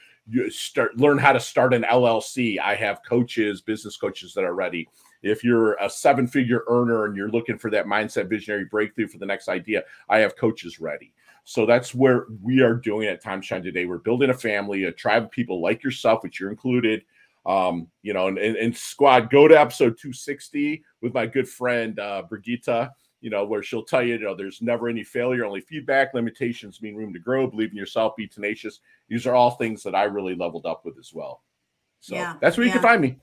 start 0.50 0.96
learn 0.96 1.18
how 1.18 1.32
to 1.32 1.40
start 1.40 1.74
an 1.74 1.82
llc 1.82 2.60
i 2.60 2.76
have 2.76 3.00
coaches 3.08 3.60
business 3.60 3.96
coaches 3.96 4.34
that 4.34 4.44
are 4.44 4.54
ready. 4.54 4.88
If 5.22 5.44
you're 5.44 5.74
a 5.74 5.88
seven 5.88 6.26
figure 6.26 6.64
earner 6.68 7.06
and 7.06 7.16
you're 7.16 7.30
looking 7.30 7.58
for 7.58 7.70
that 7.70 7.86
mindset 7.86 8.28
visionary 8.28 8.64
breakthrough 8.64 9.08
for 9.08 9.18
the 9.18 9.26
next 9.26 9.48
idea 9.48 9.82
i 10.08 10.18
have 10.18 10.36
coaches 10.36 10.80
ready 10.80 11.12
so 11.44 11.66
that's 11.66 11.94
where 11.94 12.26
we 12.42 12.60
are 12.60 12.74
doing 12.74 13.08
at 13.08 13.22
Time 13.22 13.42
Shine 13.42 13.62
today. 13.62 13.84
We're 13.84 13.98
building 13.98 14.30
a 14.30 14.34
family, 14.34 14.84
a 14.84 14.92
tribe 14.92 15.24
of 15.24 15.30
people 15.30 15.60
like 15.60 15.82
yourself, 15.82 16.22
which 16.22 16.38
you're 16.38 16.50
included. 16.50 17.04
Um, 17.44 17.88
you 18.02 18.12
know, 18.12 18.28
and, 18.28 18.38
and, 18.38 18.56
and 18.56 18.76
squad, 18.76 19.28
go 19.28 19.48
to 19.48 19.60
episode 19.60 19.98
260 19.98 20.84
with 21.00 21.12
my 21.12 21.26
good 21.26 21.48
friend 21.48 21.98
uh, 21.98 22.22
Brigitte, 22.28 22.90
you 23.20 23.30
know, 23.30 23.44
where 23.44 23.64
she'll 23.64 23.82
tell 23.82 24.02
you, 24.02 24.14
you 24.14 24.20
know, 24.20 24.36
there's 24.36 24.62
never 24.62 24.88
any 24.88 25.02
failure, 25.02 25.44
only 25.44 25.60
feedback. 25.60 26.14
Limitations 26.14 26.80
mean 26.80 26.94
room 26.94 27.12
to 27.12 27.18
grow. 27.18 27.48
Believe 27.48 27.72
in 27.72 27.76
yourself, 27.76 28.14
be 28.16 28.28
tenacious. 28.28 28.78
These 29.08 29.26
are 29.26 29.34
all 29.34 29.52
things 29.52 29.82
that 29.82 29.96
I 29.96 30.04
really 30.04 30.36
leveled 30.36 30.66
up 30.66 30.84
with 30.84 30.96
as 30.98 31.12
well. 31.12 31.42
So 31.98 32.14
yeah, 32.14 32.36
that's 32.40 32.56
where 32.56 32.64
you 32.64 32.70
yeah. 32.70 32.74
can 32.74 32.82
find 32.82 33.02
me 33.02 33.16